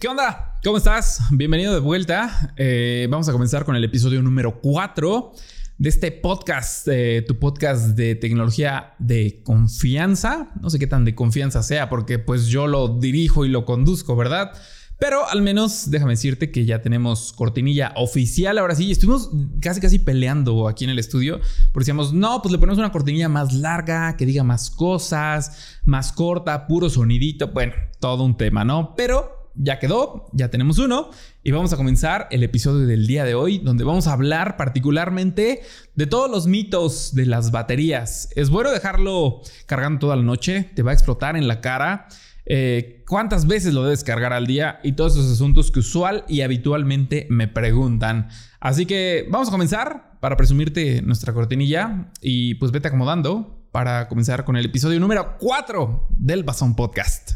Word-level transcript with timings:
¿Qué 0.00 0.08
onda? 0.08 0.58
¿Cómo 0.64 0.78
estás? 0.78 1.20
Bienvenido 1.30 1.74
de 1.74 1.80
vuelta. 1.80 2.54
Eh, 2.56 3.06
vamos 3.10 3.28
a 3.28 3.32
comenzar 3.32 3.66
con 3.66 3.76
el 3.76 3.84
episodio 3.84 4.22
número 4.22 4.58
4 4.62 5.32
de 5.76 5.88
este 5.90 6.10
podcast, 6.10 6.88
eh, 6.90 7.22
tu 7.28 7.38
podcast 7.38 7.88
de 7.88 8.14
tecnología 8.14 8.94
de 8.98 9.42
confianza. 9.44 10.52
No 10.58 10.70
sé 10.70 10.78
qué 10.78 10.86
tan 10.86 11.04
de 11.04 11.14
confianza 11.14 11.62
sea 11.62 11.90
porque 11.90 12.18
pues 12.18 12.46
yo 12.46 12.66
lo 12.66 12.88
dirijo 12.98 13.44
y 13.44 13.50
lo 13.50 13.66
conduzco, 13.66 14.16
¿verdad? 14.16 14.52
Pero 14.98 15.28
al 15.28 15.42
menos 15.42 15.90
déjame 15.90 16.12
decirte 16.12 16.50
que 16.50 16.64
ya 16.64 16.80
tenemos 16.80 17.34
cortinilla 17.34 17.92
oficial. 17.96 18.56
Ahora 18.56 18.76
sí, 18.76 18.90
estuvimos 18.90 19.28
casi 19.60 19.82
casi 19.82 19.98
peleando 19.98 20.66
aquí 20.66 20.84
en 20.84 20.90
el 20.90 20.98
estudio. 20.98 21.40
Porque 21.72 21.84
decíamos, 21.84 22.14
no, 22.14 22.40
pues 22.40 22.52
le 22.52 22.58
ponemos 22.58 22.78
una 22.78 22.90
cortinilla 22.90 23.28
más 23.28 23.52
larga, 23.52 24.16
que 24.16 24.24
diga 24.24 24.44
más 24.44 24.70
cosas, 24.70 25.78
más 25.84 26.10
corta, 26.10 26.66
puro 26.66 26.88
sonidito. 26.88 27.48
Bueno, 27.48 27.74
todo 27.98 28.24
un 28.24 28.38
tema, 28.38 28.64
¿no? 28.64 28.94
Pero 28.96 29.39
ya 29.54 29.78
quedó, 29.78 30.26
ya 30.32 30.48
tenemos 30.48 30.78
uno 30.78 31.10
y 31.42 31.50
vamos 31.50 31.72
a 31.72 31.76
comenzar 31.76 32.28
el 32.30 32.42
episodio 32.42 32.86
del 32.86 33.06
día 33.06 33.24
de 33.24 33.34
hoy 33.34 33.58
donde 33.58 33.84
vamos 33.84 34.06
a 34.06 34.12
hablar 34.12 34.56
particularmente 34.56 35.62
de 35.94 36.06
todos 36.06 36.30
los 36.30 36.46
mitos 36.46 37.14
de 37.14 37.26
las 37.26 37.50
baterías. 37.50 38.28
Es 38.36 38.50
bueno 38.50 38.70
dejarlo 38.70 39.42
cargando 39.66 40.00
toda 40.00 40.16
la 40.16 40.22
noche, 40.22 40.70
te 40.74 40.82
va 40.82 40.92
a 40.92 40.94
explotar 40.94 41.36
en 41.36 41.48
la 41.48 41.60
cara. 41.60 42.08
Eh, 42.46 43.04
cuántas 43.06 43.46
veces 43.46 43.74
lo 43.74 43.84
debes 43.84 44.02
cargar 44.02 44.32
al 44.32 44.46
día 44.46 44.80
y 44.82 44.92
todos 44.92 45.16
esos 45.16 45.30
asuntos 45.30 45.70
que 45.70 45.80
usual 45.80 46.24
y 46.26 46.40
habitualmente 46.40 47.26
me 47.30 47.46
preguntan. 47.46 48.28
Así 48.58 48.86
que 48.86 49.26
vamos 49.30 49.48
a 49.48 49.50
comenzar 49.52 50.18
para 50.20 50.36
presumirte 50.36 51.00
nuestra 51.02 51.32
cortinilla 51.32 52.10
y 52.20 52.54
pues 52.54 52.72
vete 52.72 52.88
acomodando 52.88 53.59
para 53.72 54.08
comenzar 54.08 54.44
con 54.44 54.56
el 54.56 54.66
episodio 54.66 54.98
número 54.98 55.36
4 55.38 56.08
del 56.10 56.42
Bazón 56.42 56.74
Podcast. 56.74 57.32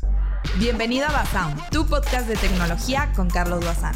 Bienvenido 0.59 1.07
a 1.07 1.13
Bazán, 1.13 1.57
tu 1.71 1.87
podcast 1.87 2.29
de 2.29 2.37
tecnología 2.37 3.13
con 3.15 3.31
Carlos 3.31 3.65
Bazán. 3.65 3.95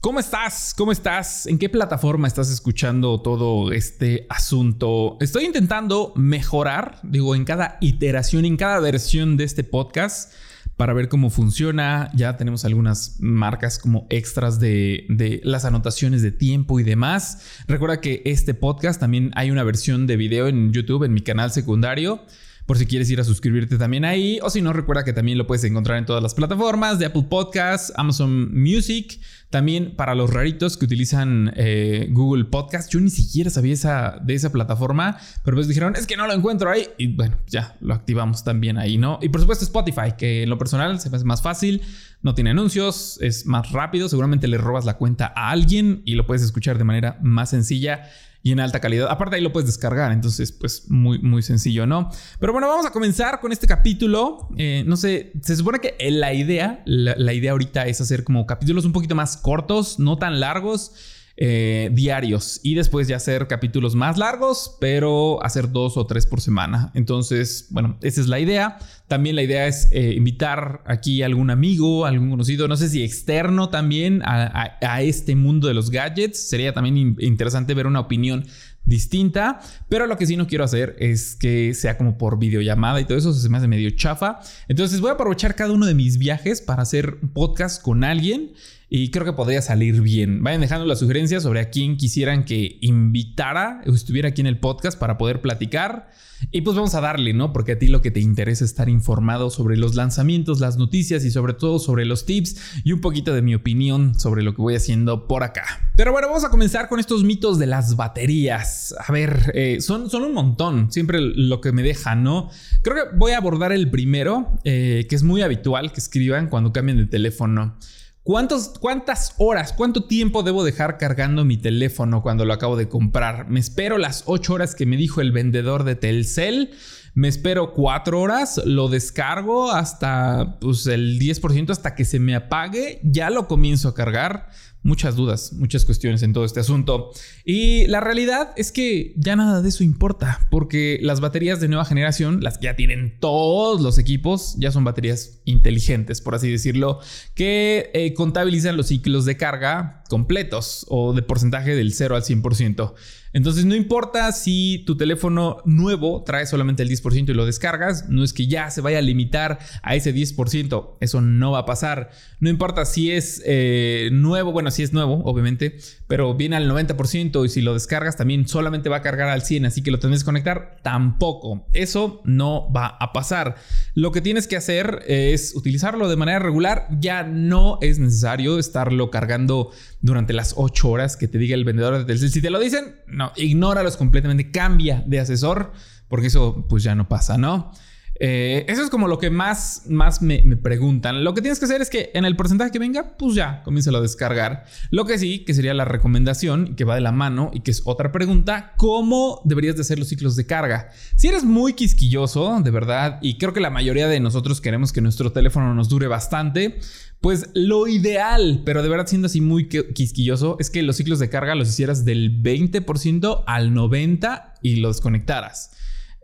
¿Cómo 0.00 0.20
estás? 0.20 0.74
¿Cómo 0.76 0.92
estás? 0.92 1.46
¿En 1.46 1.58
qué 1.58 1.70
plataforma 1.70 2.28
estás 2.28 2.50
escuchando 2.50 3.22
todo 3.22 3.72
este 3.72 4.26
asunto? 4.28 5.16
Estoy 5.20 5.46
intentando 5.46 6.12
mejorar, 6.16 6.98
digo, 7.02 7.34
en 7.34 7.46
cada 7.46 7.78
iteración, 7.80 8.44
en 8.44 8.58
cada 8.58 8.78
versión 8.80 9.38
de 9.38 9.44
este 9.44 9.64
podcast 9.64 10.34
para 10.76 10.92
ver 10.92 11.08
cómo 11.08 11.30
funciona. 11.30 12.10
Ya 12.14 12.36
tenemos 12.36 12.64
algunas 12.64 13.16
marcas 13.20 13.78
como 13.78 14.06
extras 14.10 14.60
de, 14.60 15.06
las 15.44 15.64
anotaciones 15.64 16.22
de 16.22 16.32
tiempo 16.32 16.80
y 16.80 16.82
demás. 16.82 17.62
Recuerda 17.66 18.00
que 18.00 18.22
este 18.24 18.54
podcast 18.54 19.00
también 19.00 19.30
hay 19.34 19.50
una 19.50 19.62
versión 19.62 20.06
de 20.06 20.16
video 20.16 20.48
en 20.48 20.72
YouTube, 20.72 21.04
en 21.04 21.14
mi 21.14 21.20
canal 21.20 21.50
secundario 21.50 22.22
por 22.66 22.78
si 22.78 22.86
quieres 22.86 23.10
ir 23.10 23.20
a 23.20 23.24
suscribirte 23.24 23.76
también 23.76 24.04
ahí. 24.04 24.38
O 24.42 24.50
si 24.50 24.62
no, 24.62 24.72
recuerda 24.72 25.04
que 25.04 25.12
también 25.12 25.38
lo 25.38 25.46
puedes 25.46 25.64
encontrar 25.64 25.98
en 25.98 26.06
todas 26.06 26.22
las 26.22 26.34
plataformas 26.34 26.98
de 26.98 27.06
Apple 27.06 27.26
Podcasts, 27.28 27.92
Amazon 27.96 28.54
Music, 28.54 29.20
también 29.50 29.94
para 29.96 30.14
los 30.14 30.32
raritos 30.32 30.76
que 30.76 30.84
utilizan 30.86 31.52
eh, 31.56 32.08
Google 32.10 32.46
Podcast. 32.46 32.90
Yo 32.90 33.00
ni 33.00 33.10
siquiera 33.10 33.50
sabía 33.50 33.74
de 34.22 34.34
esa 34.34 34.52
plataforma, 34.52 35.18
pero 35.44 35.56
pues 35.56 35.68
dijeron, 35.68 35.94
es 35.96 36.06
que 36.06 36.16
no 36.16 36.26
lo 36.26 36.32
encuentro 36.32 36.70
ahí. 36.70 36.88
Y 36.96 37.08
bueno, 37.08 37.36
ya 37.46 37.76
lo 37.80 37.94
activamos 37.94 38.44
también 38.44 38.78
ahí, 38.78 38.98
¿no? 38.98 39.18
Y 39.20 39.28
por 39.28 39.40
supuesto 39.40 39.64
Spotify, 39.64 40.14
que 40.16 40.42
en 40.42 40.50
lo 40.50 40.58
personal 40.58 40.98
se 41.00 41.10
me 41.10 41.16
hace 41.16 41.26
más 41.26 41.42
fácil, 41.42 41.82
no 42.22 42.34
tiene 42.34 42.50
anuncios, 42.50 43.18
es 43.20 43.46
más 43.46 43.72
rápido, 43.72 44.08
seguramente 44.08 44.48
le 44.48 44.56
robas 44.58 44.86
la 44.86 44.96
cuenta 44.96 45.32
a 45.36 45.50
alguien 45.50 46.02
y 46.04 46.14
lo 46.14 46.26
puedes 46.26 46.42
escuchar 46.42 46.78
de 46.78 46.84
manera 46.84 47.18
más 47.22 47.50
sencilla 47.50 48.08
y 48.44 48.52
en 48.52 48.60
alta 48.60 48.78
calidad. 48.78 49.08
Aparte 49.10 49.36
ahí 49.36 49.42
lo 49.42 49.52
puedes 49.52 49.66
descargar, 49.66 50.12
entonces 50.12 50.52
pues 50.52 50.90
muy, 50.90 51.18
muy 51.18 51.42
sencillo, 51.42 51.86
¿no? 51.86 52.10
Pero 52.38 52.52
bueno, 52.52 52.68
vamos 52.68 52.84
a 52.84 52.90
comenzar 52.90 53.40
con 53.40 53.52
este 53.52 53.66
capítulo. 53.66 54.50
Eh, 54.58 54.84
no 54.86 54.98
sé, 54.98 55.32
se 55.42 55.56
supone 55.56 55.80
que 55.80 55.96
la 56.10 56.34
idea, 56.34 56.82
la 56.84 57.32
idea 57.32 57.52
ahorita 57.52 57.86
es 57.86 58.02
hacer 58.02 58.22
como 58.22 58.46
capítulos 58.46 58.84
un 58.84 58.92
poquito 58.92 59.14
más 59.14 59.38
cortos, 59.38 59.98
no 59.98 60.18
tan 60.18 60.40
largos. 60.40 60.92
Eh, 61.36 61.90
diarios 61.92 62.60
y 62.62 62.76
después 62.76 63.08
ya 63.08 63.16
hacer 63.16 63.48
capítulos 63.48 63.96
más 63.96 64.18
largos, 64.18 64.76
pero 64.78 65.42
hacer 65.42 65.72
dos 65.72 65.96
o 65.96 66.06
tres 66.06 66.26
por 66.26 66.40
semana. 66.40 66.92
Entonces, 66.94 67.66
bueno, 67.70 67.98
esa 68.02 68.20
es 68.20 68.28
la 68.28 68.38
idea. 68.38 68.78
También 69.08 69.34
la 69.34 69.42
idea 69.42 69.66
es 69.66 69.88
eh, 69.90 70.14
invitar 70.14 70.84
aquí 70.86 71.24
a 71.24 71.26
algún 71.26 71.50
amigo, 71.50 72.06
algún 72.06 72.30
conocido, 72.30 72.68
no 72.68 72.76
sé 72.76 72.88
si 72.88 73.02
externo 73.02 73.68
también 73.68 74.22
a, 74.24 75.02
este 75.02 75.34
mundo 75.34 75.66
de 75.66 75.74
los 75.74 75.90
gadgets. 75.90 76.38
Sería 76.38 76.72
también 76.72 77.16
interesante 77.18 77.74
ver 77.74 77.88
una 77.88 77.98
opinión 77.98 78.46
distinta, 78.84 79.58
pero 79.88 80.06
lo 80.06 80.16
que 80.16 80.26
sí 80.26 80.36
no 80.36 80.46
quiero 80.46 80.62
hacer 80.62 80.94
es 81.00 81.34
que 81.34 81.74
sea 81.74 81.98
como 81.98 82.16
por 82.16 82.38
videollamada 82.38 83.00
y 83.00 83.06
todo 83.06 83.18
eso, 83.18 83.32
se 83.32 83.48
me 83.48 83.58
hace 83.58 83.66
medio 83.66 83.90
chafa. 83.90 84.38
Entonces 84.68 85.00
voy 85.00 85.10
a 85.10 85.14
aprovechar 85.14 85.56
cada 85.56 85.72
uno 85.72 85.86
de 85.86 85.94
mis 85.94 86.16
viajes 86.16 86.60
para 86.60 86.82
hacer 86.82 87.18
un 87.22 87.30
podcast 87.30 87.82
con 87.82 88.04
alguien 88.04 88.52
y 88.96 89.10
creo 89.10 89.24
que 89.24 89.32
podría 89.32 89.60
salir 89.60 90.02
bien. 90.02 90.44
Vayan 90.44 90.60
dejando 90.60 90.86
las 90.86 91.00
sugerencias 91.00 91.42
sobre 91.42 91.58
a 91.58 91.68
quién 91.68 91.96
quisieran 91.96 92.44
que 92.44 92.78
invitara 92.80 93.82
o 93.88 93.92
estuviera 93.92 94.28
aquí 94.28 94.40
en 94.40 94.46
el 94.46 94.60
podcast 94.60 94.96
para 94.96 95.18
poder 95.18 95.40
platicar. 95.40 96.10
Y 96.52 96.60
pues 96.60 96.76
vamos 96.76 96.94
a 96.94 97.00
darle, 97.00 97.32
¿no? 97.32 97.52
Porque 97.52 97.72
a 97.72 97.78
ti 97.80 97.88
lo 97.88 98.02
que 98.02 98.12
te 98.12 98.20
interesa 98.20 98.64
es 98.64 98.70
estar 98.70 98.88
informado 98.88 99.50
sobre 99.50 99.76
los 99.76 99.96
lanzamientos, 99.96 100.60
las 100.60 100.76
noticias 100.76 101.24
y 101.24 101.32
sobre 101.32 101.54
todo 101.54 101.80
sobre 101.80 102.04
los 102.04 102.24
tips 102.24 102.82
y 102.84 102.92
un 102.92 103.00
poquito 103.00 103.34
de 103.34 103.42
mi 103.42 103.56
opinión 103.56 104.16
sobre 104.16 104.44
lo 104.44 104.54
que 104.54 104.62
voy 104.62 104.76
haciendo 104.76 105.26
por 105.26 105.42
acá. 105.42 105.90
Pero 105.96 106.12
bueno, 106.12 106.28
vamos 106.28 106.44
a 106.44 106.50
comenzar 106.50 106.88
con 106.88 107.00
estos 107.00 107.24
mitos 107.24 107.58
de 107.58 107.66
las 107.66 107.96
baterías. 107.96 108.94
A 108.96 109.10
ver, 109.10 109.50
eh, 109.54 109.80
son, 109.80 110.08
son 110.08 110.22
un 110.22 110.34
montón, 110.34 110.92
siempre 110.92 111.20
lo 111.20 111.60
que 111.60 111.72
me 111.72 111.82
deja, 111.82 112.14
¿no? 112.14 112.48
Creo 112.82 112.94
que 112.94 113.16
voy 113.16 113.32
a 113.32 113.38
abordar 113.38 113.72
el 113.72 113.90
primero, 113.90 114.56
eh, 114.62 115.08
que 115.08 115.16
es 115.16 115.24
muy 115.24 115.42
habitual 115.42 115.90
que 115.90 115.98
escriban 115.98 116.48
cuando 116.48 116.72
cambien 116.72 116.98
de 116.98 117.06
teléfono. 117.06 117.76
¿Cuántas 118.24 119.34
horas, 119.36 119.74
cuánto 119.74 120.04
tiempo 120.04 120.42
debo 120.42 120.64
dejar 120.64 120.96
cargando 120.96 121.44
mi 121.44 121.58
teléfono 121.58 122.22
cuando 122.22 122.46
lo 122.46 122.54
acabo 122.54 122.74
de 122.74 122.88
comprar? 122.88 123.50
¿Me 123.50 123.60
espero 123.60 123.98
las 123.98 124.22
8 124.24 124.54
horas 124.54 124.74
que 124.74 124.86
me 124.86 124.96
dijo 124.96 125.20
el 125.20 125.30
vendedor 125.30 125.84
de 125.84 125.94
Telcel? 125.94 126.70
¿Me 127.12 127.28
espero 127.28 127.74
4 127.74 128.18
horas? 128.18 128.62
¿Lo 128.64 128.88
descargo 128.88 129.72
hasta 129.72 130.56
pues, 130.58 130.86
el 130.86 131.18
10% 131.18 131.68
hasta 131.68 131.94
que 131.94 132.06
se 132.06 132.18
me 132.18 132.34
apague? 132.34 132.98
¿Ya 133.04 133.28
lo 133.28 133.46
comienzo 133.46 133.90
a 133.90 133.94
cargar? 133.94 134.48
Muchas 134.84 135.16
dudas, 135.16 135.52
muchas 135.54 135.84
cuestiones 135.84 136.22
en 136.22 136.32
todo 136.32 136.44
este 136.44 136.60
asunto. 136.60 137.10
Y 137.44 137.86
la 137.88 138.00
realidad 138.00 138.52
es 138.56 138.70
que 138.70 139.14
ya 139.16 139.34
nada 139.34 139.60
de 139.62 139.68
eso 139.70 139.82
importa, 139.82 140.46
porque 140.50 140.98
las 141.02 141.20
baterías 141.20 141.58
de 141.58 141.68
nueva 141.68 141.84
generación, 141.84 142.42
las 142.42 142.58
que 142.58 142.66
ya 142.66 142.76
tienen 142.76 143.18
todos 143.18 143.80
los 143.80 143.98
equipos, 143.98 144.54
ya 144.58 144.70
son 144.70 144.84
baterías 144.84 145.40
inteligentes, 145.46 146.20
por 146.20 146.34
así 146.36 146.50
decirlo, 146.50 147.00
que 147.34 147.90
eh, 147.94 148.14
contabilizan 148.14 148.76
los 148.76 148.88
ciclos 148.88 149.24
de 149.24 149.36
carga 149.36 150.04
completos 150.08 150.86
o 150.88 151.14
de 151.14 151.22
porcentaje 151.22 151.74
del 151.74 151.92
0 151.92 152.14
al 152.14 152.22
100%. 152.22 152.94
Entonces 153.34 153.64
no 153.64 153.74
importa 153.74 154.30
si 154.30 154.84
tu 154.86 154.96
teléfono 154.96 155.58
nuevo 155.64 156.22
trae 156.24 156.46
solamente 156.46 156.84
el 156.84 156.88
10% 156.88 157.28
y 157.28 157.34
lo 157.34 157.44
descargas, 157.44 158.08
no 158.08 158.22
es 158.22 158.32
que 158.32 158.46
ya 158.46 158.70
se 158.70 158.80
vaya 158.80 158.98
a 158.98 159.02
limitar 159.02 159.58
a 159.82 159.96
ese 159.96 160.14
10%, 160.14 160.96
eso 161.00 161.20
no 161.20 161.50
va 161.50 161.58
a 161.58 161.66
pasar. 161.66 162.10
No 162.38 162.48
importa 162.48 162.84
si 162.84 163.10
es 163.10 163.42
eh, 163.44 164.08
nuevo, 164.12 164.52
bueno, 164.52 164.70
si 164.70 164.84
es 164.84 164.92
nuevo, 164.92 165.20
obviamente, 165.24 165.76
pero 166.06 166.34
viene 166.34 166.54
al 166.54 166.70
90% 166.70 167.44
y 167.44 167.48
si 167.48 167.60
lo 167.60 167.74
descargas 167.74 168.16
también 168.16 168.46
solamente 168.46 168.88
va 168.88 168.98
a 168.98 169.02
cargar 169.02 169.28
al 169.28 169.42
100, 169.42 169.66
así 169.66 169.82
que 169.82 169.90
lo 169.90 169.98
tienes 169.98 170.20
que 170.20 170.26
conectar, 170.26 170.76
tampoco. 170.82 171.66
Eso 171.72 172.22
no 172.24 172.72
va 172.72 172.86
a 172.86 173.12
pasar. 173.12 173.56
Lo 173.94 174.12
que 174.12 174.20
tienes 174.20 174.46
que 174.46 174.56
hacer 174.56 175.02
es 175.08 175.56
utilizarlo 175.56 176.08
de 176.08 176.16
manera 176.16 176.38
regular, 176.38 176.86
ya 177.00 177.24
no 177.24 177.78
es 177.82 177.98
necesario 177.98 178.60
estarlo 178.60 179.10
cargando 179.10 179.72
durante 180.04 180.34
las 180.34 180.52
8 180.58 180.90
horas 180.90 181.16
que 181.16 181.28
te 181.28 181.38
diga 181.38 181.54
el 181.54 181.64
vendedor 181.64 181.96
de 181.96 182.04
Telcel. 182.04 182.30
Si 182.30 182.42
te 182.42 182.50
lo 182.50 182.60
dicen, 182.60 182.96
no, 183.06 183.32
ignóralos 183.36 183.96
completamente, 183.96 184.50
cambia 184.50 185.02
de 185.06 185.18
asesor, 185.18 185.72
porque 186.08 186.26
eso 186.26 186.66
pues 186.68 186.82
ya 186.82 186.94
no 186.94 187.08
pasa, 187.08 187.38
¿no? 187.38 187.72
Eh, 188.20 188.64
eso 188.68 188.82
es 188.82 188.90
como 188.90 189.08
lo 189.08 189.18
que 189.18 189.30
más, 189.30 189.82
más 189.88 190.22
me, 190.22 190.40
preguntan. 190.56 191.24
Lo 191.24 191.34
que 191.34 191.40
tienes 191.40 191.58
que 191.58 191.64
hacer 191.64 191.82
es 191.82 191.90
que 191.90 192.10
en 192.14 192.24
el 192.24 192.36
porcentaje 192.36 192.70
que 192.70 192.78
venga, 192.78 193.16
pues 193.18 193.34
ya, 193.34 193.62
comienza 193.64 193.90
a 193.90 194.00
descargar. 194.00 194.64
Lo 194.90 195.04
que 195.04 195.18
sí, 195.18 195.40
que 195.40 195.54
sería 195.54 195.74
la 195.74 195.84
recomendación, 195.84 196.76
que 196.76 196.84
va 196.84 196.94
de 196.94 197.00
la 197.00 197.12
mano 197.12 197.50
y 197.52 197.60
que 197.60 197.70
es 197.70 197.82
otra 197.84 198.12
pregunta, 198.12 198.74
¿cómo 198.76 199.42
deberías 199.44 199.76
de 199.76 199.82
hacer 199.82 199.98
los 199.98 200.08
ciclos 200.08 200.36
de 200.36 200.46
carga? 200.46 200.90
Si 201.16 201.28
eres 201.28 201.44
muy 201.44 201.74
quisquilloso, 201.74 202.60
de 202.62 202.70
verdad, 202.70 203.18
y 203.20 203.38
creo 203.38 203.52
que 203.52 203.60
la 203.60 203.70
mayoría 203.70 204.06
de 204.08 204.20
nosotros 204.20 204.60
queremos 204.60 204.92
que 204.92 205.00
nuestro 205.00 205.32
teléfono 205.32 205.74
nos 205.74 205.88
dure 205.88 206.06
bastante, 206.06 206.78
pues 207.20 207.50
lo 207.54 207.88
ideal, 207.88 208.62
pero 208.64 208.82
de 208.82 208.88
verdad 208.88 209.06
siendo 209.06 209.26
así 209.26 209.40
muy 209.40 209.68
quisquilloso, 209.68 210.56
es 210.60 210.70
que 210.70 210.82
los 210.82 210.96
ciclos 210.96 211.18
de 211.18 211.30
carga 211.30 211.54
los 211.54 211.68
hicieras 211.68 212.04
del 212.04 212.42
20% 212.42 213.44
al 213.46 213.72
90% 213.72 214.52
y 214.62 214.76
los 214.76 214.96
desconectaras. 214.96 215.70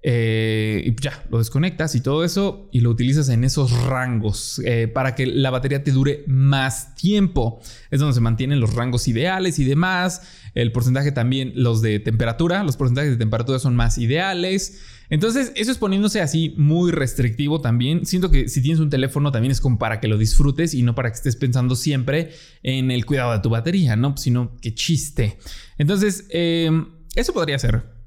Eh, 0.02 0.82
y 0.86 1.02
ya, 1.02 1.24
lo 1.30 1.38
desconectas 1.38 1.94
y 1.94 2.00
todo 2.00 2.24
eso 2.24 2.70
y 2.72 2.80
lo 2.80 2.88
utilizas 2.88 3.28
en 3.28 3.44
esos 3.44 3.70
rangos 3.84 4.58
eh, 4.64 4.88
para 4.88 5.14
que 5.14 5.26
la 5.26 5.50
batería 5.50 5.84
te 5.84 5.92
dure 5.92 6.24
más 6.26 6.94
tiempo. 6.94 7.60
Es 7.90 8.00
donde 8.00 8.14
se 8.14 8.20
mantienen 8.20 8.60
los 8.60 8.74
rangos 8.74 9.08
ideales 9.08 9.58
y 9.58 9.64
demás. 9.64 10.22
El 10.54 10.72
porcentaje 10.72 11.12
también, 11.12 11.52
los 11.54 11.82
de 11.82 12.00
temperatura, 12.00 12.64
los 12.64 12.76
porcentajes 12.76 13.10
de 13.10 13.16
temperatura 13.16 13.58
son 13.58 13.76
más 13.76 13.98
ideales. 13.98 14.80
Entonces, 15.10 15.52
eso 15.56 15.72
es 15.72 15.78
poniéndose 15.78 16.20
así 16.20 16.54
muy 16.56 16.92
restrictivo 16.92 17.60
también. 17.60 18.06
Siento 18.06 18.30
que 18.30 18.48
si 18.48 18.62
tienes 18.62 18.80
un 18.80 18.90
teléfono 18.90 19.32
también 19.32 19.50
es 19.50 19.60
como 19.60 19.78
para 19.78 20.00
que 20.00 20.08
lo 20.08 20.16
disfrutes 20.16 20.72
y 20.72 20.82
no 20.82 20.94
para 20.94 21.10
que 21.10 21.16
estés 21.16 21.36
pensando 21.36 21.74
siempre 21.74 22.30
en 22.62 22.90
el 22.90 23.04
cuidado 23.04 23.32
de 23.32 23.40
tu 23.40 23.50
batería, 23.50 23.96
¿no? 23.96 24.16
Sino 24.16 24.56
que 24.60 24.72
chiste. 24.72 25.38
Entonces, 25.78 26.26
eh, 26.30 26.70
eso 27.16 27.32
podría 27.32 27.58
ser. 27.58 27.99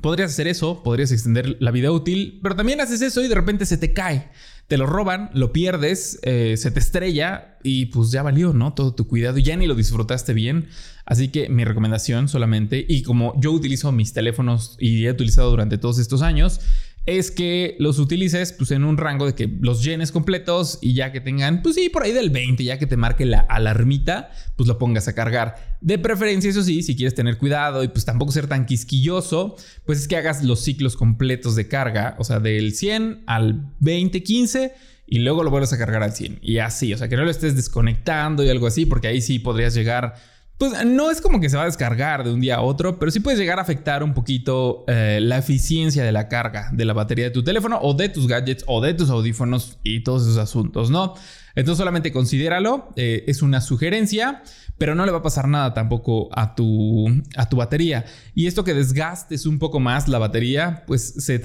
Podrías 0.00 0.32
hacer 0.32 0.48
eso, 0.48 0.82
podrías 0.82 1.12
extender 1.12 1.56
la 1.60 1.70
vida 1.70 1.90
útil, 1.90 2.40
pero 2.42 2.56
también 2.56 2.80
haces 2.80 3.00
eso 3.02 3.22
y 3.22 3.28
de 3.28 3.34
repente 3.34 3.66
se 3.66 3.78
te 3.78 3.92
cae. 3.92 4.30
Te 4.66 4.76
lo 4.76 4.86
roban, 4.86 5.30
lo 5.32 5.52
pierdes, 5.52 6.18
eh, 6.22 6.56
se 6.58 6.70
te 6.70 6.78
estrella 6.78 7.56
y 7.62 7.86
pues 7.86 8.10
ya 8.10 8.22
valió, 8.22 8.52
¿no? 8.52 8.74
Todo 8.74 8.94
tu 8.94 9.06
cuidado 9.06 9.38
ya 9.38 9.56
ni 9.56 9.66
lo 9.66 9.74
disfrutaste 9.74 10.34
bien. 10.34 10.68
Así 11.06 11.28
que 11.28 11.48
mi 11.48 11.64
recomendación 11.64 12.28
solamente, 12.28 12.84
y 12.86 13.02
como 13.02 13.32
yo 13.40 13.50
utilizo 13.50 13.90
mis 13.92 14.12
teléfonos 14.12 14.76
y 14.78 15.06
he 15.06 15.10
utilizado 15.10 15.50
durante 15.50 15.78
todos 15.78 15.98
estos 15.98 16.20
años, 16.20 16.60
es 17.08 17.30
que 17.30 17.74
los 17.78 17.98
utilices 17.98 18.52
pues 18.52 18.70
en 18.70 18.84
un 18.84 18.98
rango 18.98 19.24
de 19.24 19.34
que 19.34 19.48
los 19.62 19.82
llenes 19.82 20.12
completos 20.12 20.78
y 20.82 20.92
ya 20.92 21.10
que 21.10 21.22
tengan, 21.22 21.62
pues 21.62 21.76
sí, 21.76 21.88
por 21.88 22.02
ahí 22.02 22.12
del 22.12 22.28
20, 22.28 22.62
ya 22.62 22.78
que 22.78 22.86
te 22.86 22.98
marque 22.98 23.24
la 23.24 23.40
alarmita, 23.40 24.30
pues 24.56 24.68
lo 24.68 24.76
pongas 24.76 25.08
a 25.08 25.14
cargar. 25.14 25.78
De 25.80 25.98
preferencia, 25.98 26.50
eso 26.50 26.62
sí, 26.62 26.82
si 26.82 26.96
quieres 26.96 27.14
tener 27.14 27.38
cuidado 27.38 27.82
y 27.82 27.88
pues 27.88 28.04
tampoco 28.04 28.30
ser 28.30 28.46
tan 28.46 28.66
quisquilloso, 28.66 29.56
pues 29.86 30.00
es 30.00 30.06
que 30.06 30.18
hagas 30.18 30.44
los 30.44 30.60
ciclos 30.60 30.96
completos 30.96 31.56
de 31.56 31.66
carga, 31.66 32.14
o 32.18 32.24
sea, 32.24 32.40
del 32.40 32.74
100 32.74 33.22
al 33.26 33.72
20, 33.80 34.22
15 34.22 34.74
y 35.06 35.20
luego 35.20 35.44
lo 35.44 35.50
vuelves 35.50 35.72
a 35.72 35.78
cargar 35.78 36.02
al 36.02 36.12
100 36.12 36.40
y 36.42 36.58
así, 36.58 36.92
o 36.92 36.98
sea, 36.98 37.08
que 37.08 37.16
no 37.16 37.24
lo 37.24 37.30
estés 37.30 37.56
desconectando 37.56 38.44
y 38.44 38.50
algo 38.50 38.66
así, 38.66 38.84
porque 38.84 39.08
ahí 39.08 39.22
sí 39.22 39.38
podrías 39.38 39.72
llegar 39.72 40.14
pues 40.58 40.84
no 40.84 41.10
es 41.10 41.20
como 41.20 41.40
que 41.40 41.48
se 41.48 41.56
va 41.56 41.62
a 41.62 41.66
descargar 41.66 42.24
de 42.24 42.32
un 42.32 42.40
día 42.40 42.56
a 42.56 42.62
otro, 42.62 42.98
pero 42.98 43.12
sí 43.12 43.20
puedes 43.20 43.38
llegar 43.38 43.60
a 43.60 43.62
afectar 43.62 44.02
un 44.02 44.12
poquito 44.12 44.84
eh, 44.88 45.20
la 45.22 45.38
eficiencia 45.38 46.02
de 46.02 46.10
la 46.10 46.28
carga 46.28 46.70
de 46.72 46.84
la 46.84 46.92
batería 46.92 47.26
de 47.26 47.30
tu 47.30 47.44
teléfono 47.44 47.78
o 47.80 47.94
de 47.94 48.08
tus 48.08 48.26
gadgets 48.26 48.64
o 48.66 48.80
de 48.80 48.92
tus 48.92 49.08
audífonos 49.08 49.78
y 49.84 50.02
todos 50.02 50.22
esos 50.22 50.36
asuntos, 50.36 50.90
¿no? 50.90 51.14
Entonces 51.58 51.78
solamente 51.78 52.12
considéralo, 52.12 52.92
eh, 52.96 53.24
es 53.26 53.42
una 53.42 53.60
sugerencia 53.60 54.42
pero 54.78 54.94
no 54.94 55.04
le 55.04 55.12
va 55.12 55.18
a 55.18 55.22
pasar 55.22 55.48
nada 55.48 55.74
tampoco 55.74 56.28
a 56.32 56.54
tu, 56.54 57.06
a 57.36 57.48
tu 57.48 57.56
batería. 57.56 58.04
Y 58.34 58.46
esto 58.46 58.62
que 58.62 58.74
desgastes 58.74 59.44
un 59.44 59.58
poco 59.58 59.80
más 59.80 60.06
la 60.06 60.18
batería, 60.18 60.84
pues 60.86 61.14
se, 61.18 61.40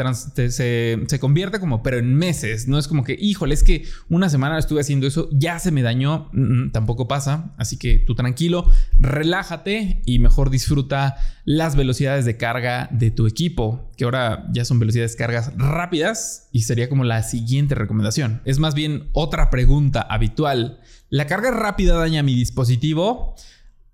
se, 0.52 1.20
convierte 1.20 1.60
como, 1.60 1.82
pero 1.82 1.98
en 1.98 2.14
meses. 2.14 2.68
No 2.68 2.78
es 2.78 2.88
como 2.88 3.04
que, 3.04 3.18
híjole, 3.20 3.56
es 3.56 3.64
que 3.64 3.86
una 4.08 4.30
semana 4.30 4.60
estuve 4.60 4.82
haciendo 4.82 5.08
eso, 5.08 5.30
ya 5.32 5.58
se 5.58 5.72
me 5.72 5.82
dañó. 5.82 6.30
Mm, 6.32 6.66
mm, 6.66 6.72
tampoco 6.72 7.08
pasa. 7.08 7.54
Así 7.58 7.78
que 7.78 7.98
tú 7.98 8.14
tranquilo, 8.14 8.70
relájate 9.00 10.02
y 10.06 10.20
mejor 10.20 10.52
disfruta 10.52 11.16
las 11.46 11.76
velocidades 11.76 12.24
de 12.26 12.38
carga 12.38 12.88
de 12.92 13.12
tu 13.12 13.28
equipo, 13.28 13.92
que 13.98 14.06
ahora 14.06 14.48
ya 14.54 14.64
son 14.64 14.80
velocidades 14.80 15.14
de 15.14 15.18
cargas 15.18 15.52
rápidas 15.58 16.48
y 16.52 16.62
sería 16.62 16.88
como 16.88 17.04
la 17.04 17.24
siguiente 17.24 17.76
recomendación. 17.76 18.42
Es 18.46 18.60
más 18.60 18.76
bien 18.76 19.10
otra 19.12 19.50
pregunta 19.50 20.03
habitual. 20.10 20.80
¿La 21.10 21.28
carga 21.28 21.52
rápida 21.52 21.96
daña 21.98 22.24
mi 22.24 22.36
dispositivo? 22.36 23.36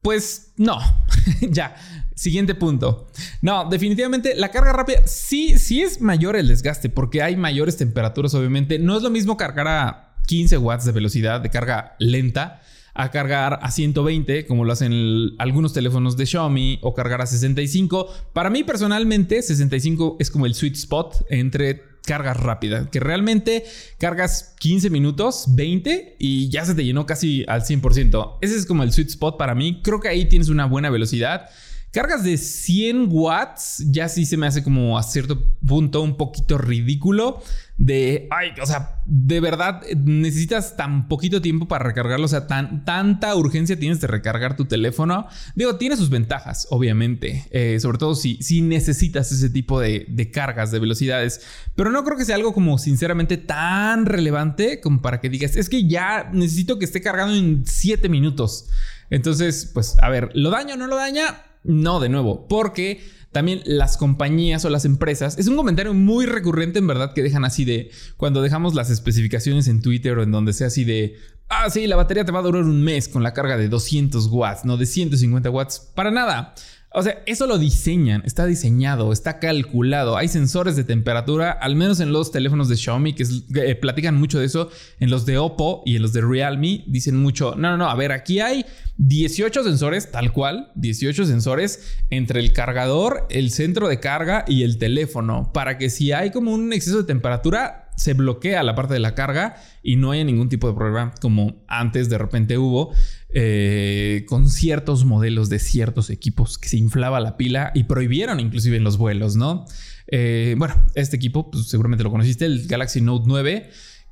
Pues 0.01 0.53
no, 0.55 0.79
ya, 1.41 1.75
siguiente 2.15 2.55
punto. 2.55 3.07
No, 3.41 3.69
definitivamente 3.69 4.35
la 4.35 4.49
carga 4.49 4.71
rápida 4.71 5.05
sí, 5.05 5.57
sí 5.59 5.81
es 5.81 5.99
mayor 5.99 6.35
el 6.35 6.47
desgaste 6.47 6.89
porque 6.89 7.21
hay 7.21 7.35
mayores 7.35 7.75
temperaturas, 7.77 8.33
obviamente. 8.33 8.79
No 8.79 8.95
es 8.95 9.03
lo 9.03 9.09
mismo 9.09 9.35
cargar 9.35 9.67
a 9.67 10.15
15 10.27 10.57
watts 10.57 10.85
de 10.85 10.91
velocidad 10.91 11.41
de 11.41 11.49
carga 11.49 11.95
lenta 11.99 12.61
a 12.93 13.11
cargar 13.11 13.59
a 13.61 13.71
120 13.71 14.45
como 14.45 14.65
lo 14.65 14.73
hacen 14.73 15.31
algunos 15.37 15.73
teléfonos 15.73 16.17
de 16.17 16.25
Xiaomi 16.25 16.79
o 16.81 16.93
cargar 16.93 17.21
a 17.21 17.25
65. 17.25 18.07
Para 18.33 18.49
mí 18.49 18.63
personalmente 18.63 19.41
65 19.41 20.17
es 20.19 20.29
como 20.29 20.45
el 20.45 20.53
sweet 20.53 20.75
spot 20.75 21.25
entre 21.29 21.81
carga 22.09 22.33
rápida, 22.33 22.89
que 22.89 22.99
realmente 22.99 23.65
cargas 23.99 24.55
15 24.57 24.89
minutos, 24.89 25.45
20 25.49 26.15
y 26.17 26.49
ya 26.49 26.65
se 26.65 26.73
te 26.73 26.83
llenó 26.83 27.05
casi 27.05 27.45
al 27.47 27.61
100%. 27.61 28.37
Ese 28.41 28.55
es 28.55 28.65
como 28.65 28.81
el 28.81 28.91
sweet 28.91 29.09
spot 29.09 29.37
para 29.37 29.53
mí. 29.53 29.81
Creo 29.83 29.99
que 29.99 30.07
ahí 30.07 30.25
tienes 30.25 30.49
una 30.49 30.65
buena 30.65 30.89
velocidad. 30.89 31.51
Cargas 31.91 32.23
de 32.23 32.37
100 32.37 33.07
watts 33.09 33.83
ya 33.87 34.09
sí 34.09 34.25
se 34.25 34.37
me 34.37 34.45
hace 34.45 34.63
como 34.63 34.99
a 34.99 35.01
cierto 35.01 35.41
punto 35.65 36.01
un 36.01 36.17
poquito 36.17 36.59
ridículo. 36.59 37.41
De, 37.77 38.27
ay, 38.29 38.49
o 38.61 38.65
sea, 38.67 39.01
de 39.05 39.39
verdad 39.39 39.81
necesitas 39.95 40.75
tan 40.75 41.07
poquito 41.07 41.41
tiempo 41.41 41.67
para 41.67 41.85
recargarlo. 41.85 42.25
O 42.25 42.29
sea, 42.29 42.45
tan, 42.45 42.85
tanta 42.85 43.35
urgencia 43.35 43.79
tienes 43.79 43.99
de 44.01 44.07
recargar 44.07 44.55
tu 44.55 44.65
teléfono. 44.65 45.27
Digo, 45.55 45.77
tiene 45.77 45.95
sus 45.95 46.11
ventajas, 46.11 46.67
obviamente. 46.69 47.47
Eh, 47.49 47.79
sobre 47.79 47.97
todo 47.97 48.13
si, 48.13 48.37
si 48.43 48.61
necesitas 48.61 49.31
ese 49.31 49.49
tipo 49.49 49.79
de, 49.79 50.05
de 50.09 50.29
cargas, 50.29 50.69
de 50.69 50.77
velocidades. 50.77 51.41
Pero 51.75 51.89
no 51.89 52.03
creo 52.03 52.17
que 52.17 52.25
sea 52.25 52.35
algo 52.35 52.53
como 52.53 52.77
sinceramente 52.77 53.37
tan 53.37 54.05
relevante 54.05 54.79
como 54.79 55.01
para 55.01 55.19
que 55.21 55.29
digas, 55.29 55.55
es 55.55 55.69
que 55.69 55.87
ya 55.87 56.29
necesito 56.33 56.77
que 56.77 56.85
esté 56.85 57.01
cargando 57.01 57.35
en 57.35 57.65
7 57.65 58.09
minutos. 58.09 58.69
Entonces, 59.09 59.71
pues, 59.73 59.97
a 60.03 60.09
ver, 60.09 60.29
¿lo 60.35 60.51
daño 60.51 60.75
o 60.75 60.77
no 60.77 60.85
lo 60.85 60.95
daña? 60.95 61.48
No, 61.63 61.99
de 61.99 62.09
nuevo, 62.09 62.47
porque 62.47 63.01
también 63.31 63.61
las 63.65 63.97
compañías 63.97 64.65
o 64.65 64.69
las 64.69 64.85
empresas, 64.85 65.37
es 65.37 65.47
un 65.47 65.55
comentario 65.55 65.93
muy 65.93 66.25
recurrente 66.25 66.79
en 66.79 66.87
verdad 66.87 67.13
que 67.13 67.21
dejan 67.21 67.45
así 67.45 67.65
de, 67.65 67.91
cuando 68.17 68.41
dejamos 68.41 68.73
las 68.73 68.89
especificaciones 68.89 69.67
en 69.67 69.81
Twitter 69.81 70.17
o 70.17 70.23
en 70.23 70.31
donde 70.31 70.53
sea 70.53 70.67
así 70.67 70.83
de, 70.83 71.17
ah, 71.47 71.69
sí, 71.69 71.85
la 71.85 71.95
batería 71.95 72.25
te 72.25 72.31
va 72.31 72.39
a 72.39 72.43
durar 72.43 72.63
un 72.63 72.83
mes 72.83 73.07
con 73.07 73.21
la 73.21 73.33
carga 73.33 73.57
de 73.57 73.69
200 73.69 74.27
watts, 74.27 74.65
no 74.65 74.77
de 74.77 74.85
150 74.85 75.49
watts, 75.49 75.91
para 75.93 76.11
nada. 76.11 76.55
O 76.91 77.03
sea, 77.03 77.21
eso 77.27 77.45
lo 77.45 77.59
diseñan, 77.59 78.23
está 78.25 78.47
diseñado, 78.47 79.13
está 79.13 79.37
calculado. 79.37 80.17
Hay 80.17 80.27
sensores 80.27 80.75
de 80.75 80.83
temperatura, 80.83 81.51
al 81.51 81.75
menos 81.75 81.99
en 81.99 82.11
los 82.11 82.31
teléfonos 82.31 82.67
de 82.67 82.77
Xiaomi, 82.77 83.13
que 83.13 83.25
eh, 83.55 83.75
platican 83.75 84.15
mucho 84.15 84.39
de 84.39 84.47
eso. 84.47 84.71
En 84.99 85.11
los 85.11 85.27
de 85.27 85.37
Oppo 85.37 85.83
y 85.85 85.97
en 85.97 86.01
los 86.01 86.13
de 86.13 86.21
Realme 86.21 86.83
dicen 86.87 87.15
mucho, 87.15 87.53
no, 87.55 87.69
no, 87.69 87.77
no, 87.77 87.89
a 87.89 87.95
ver, 87.95 88.11
aquí 88.11 88.39
hay 88.39 88.65
18 88.97 89.63
sensores, 89.63 90.09
tal 90.09 90.33
cual, 90.33 90.71
18 90.75 91.25
sensores 91.25 91.99
entre 92.09 92.39
el 92.39 92.53
cargador, 92.53 93.27
el 93.29 93.51
centro 93.51 93.87
de 93.87 93.99
carga 93.99 94.43
y 94.47 94.63
el 94.63 94.79
teléfono, 94.79 95.51
para 95.53 95.77
que 95.77 95.91
si 95.91 96.11
hay 96.11 96.31
como 96.31 96.51
un 96.51 96.73
exceso 96.73 96.97
de 96.97 97.03
temperatura, 97.03 97.89
se 97.99 98.13
bloquea 98.13 98.63
la 98.63 98.75
parte 98.75 98.93
de 98.93 99.01
la 99.01 99.13
carga 99.13 99.57
y 99.83 99.97
no 99.97 100.11
haya 100.11 100.23
ningún 100.23 100.47
tipo 100.47 100.67
de 100.69 100.73
problema 100.73 101.13
como 101.21 101.57
antes 101.67 102.09
de 102.09 102.17
repente 102.17 102.57
hubo 102.57 102.93
eh, 103.31 104.25
con 104.27 104.49
ciertos 104.49 105.05
modelos 105.05 105.49
de 105.49 105.59
ciertos 105.59 106.09
equipos 106.09 106.57
que 106.57 106.69
se 106.69 106.77
inflaba 106.77 107.19
la 107.19 107.37
pila 107.37 107.71
y 107.75 107.83
prohibieron 107.83 108.39
inclusive 108.39 108.77
en 108.77 108.83
los 108.83 108.97
vuelos, 108.97 109.35
¿no? 109.35 109.65
Eh, 110.07 110.55
bueno, 110.57 110.75
este 110.95 111.15
equipo 111.15 111.51
pues, 111.51 111.67
seguramente 111.67 112.03
lo 112.03 112.11
conociste, 112.11 112.45
el 112.45 112.67
Galaxy 112.67 113.01
Note 113.01 113.25
9 113.27 113.69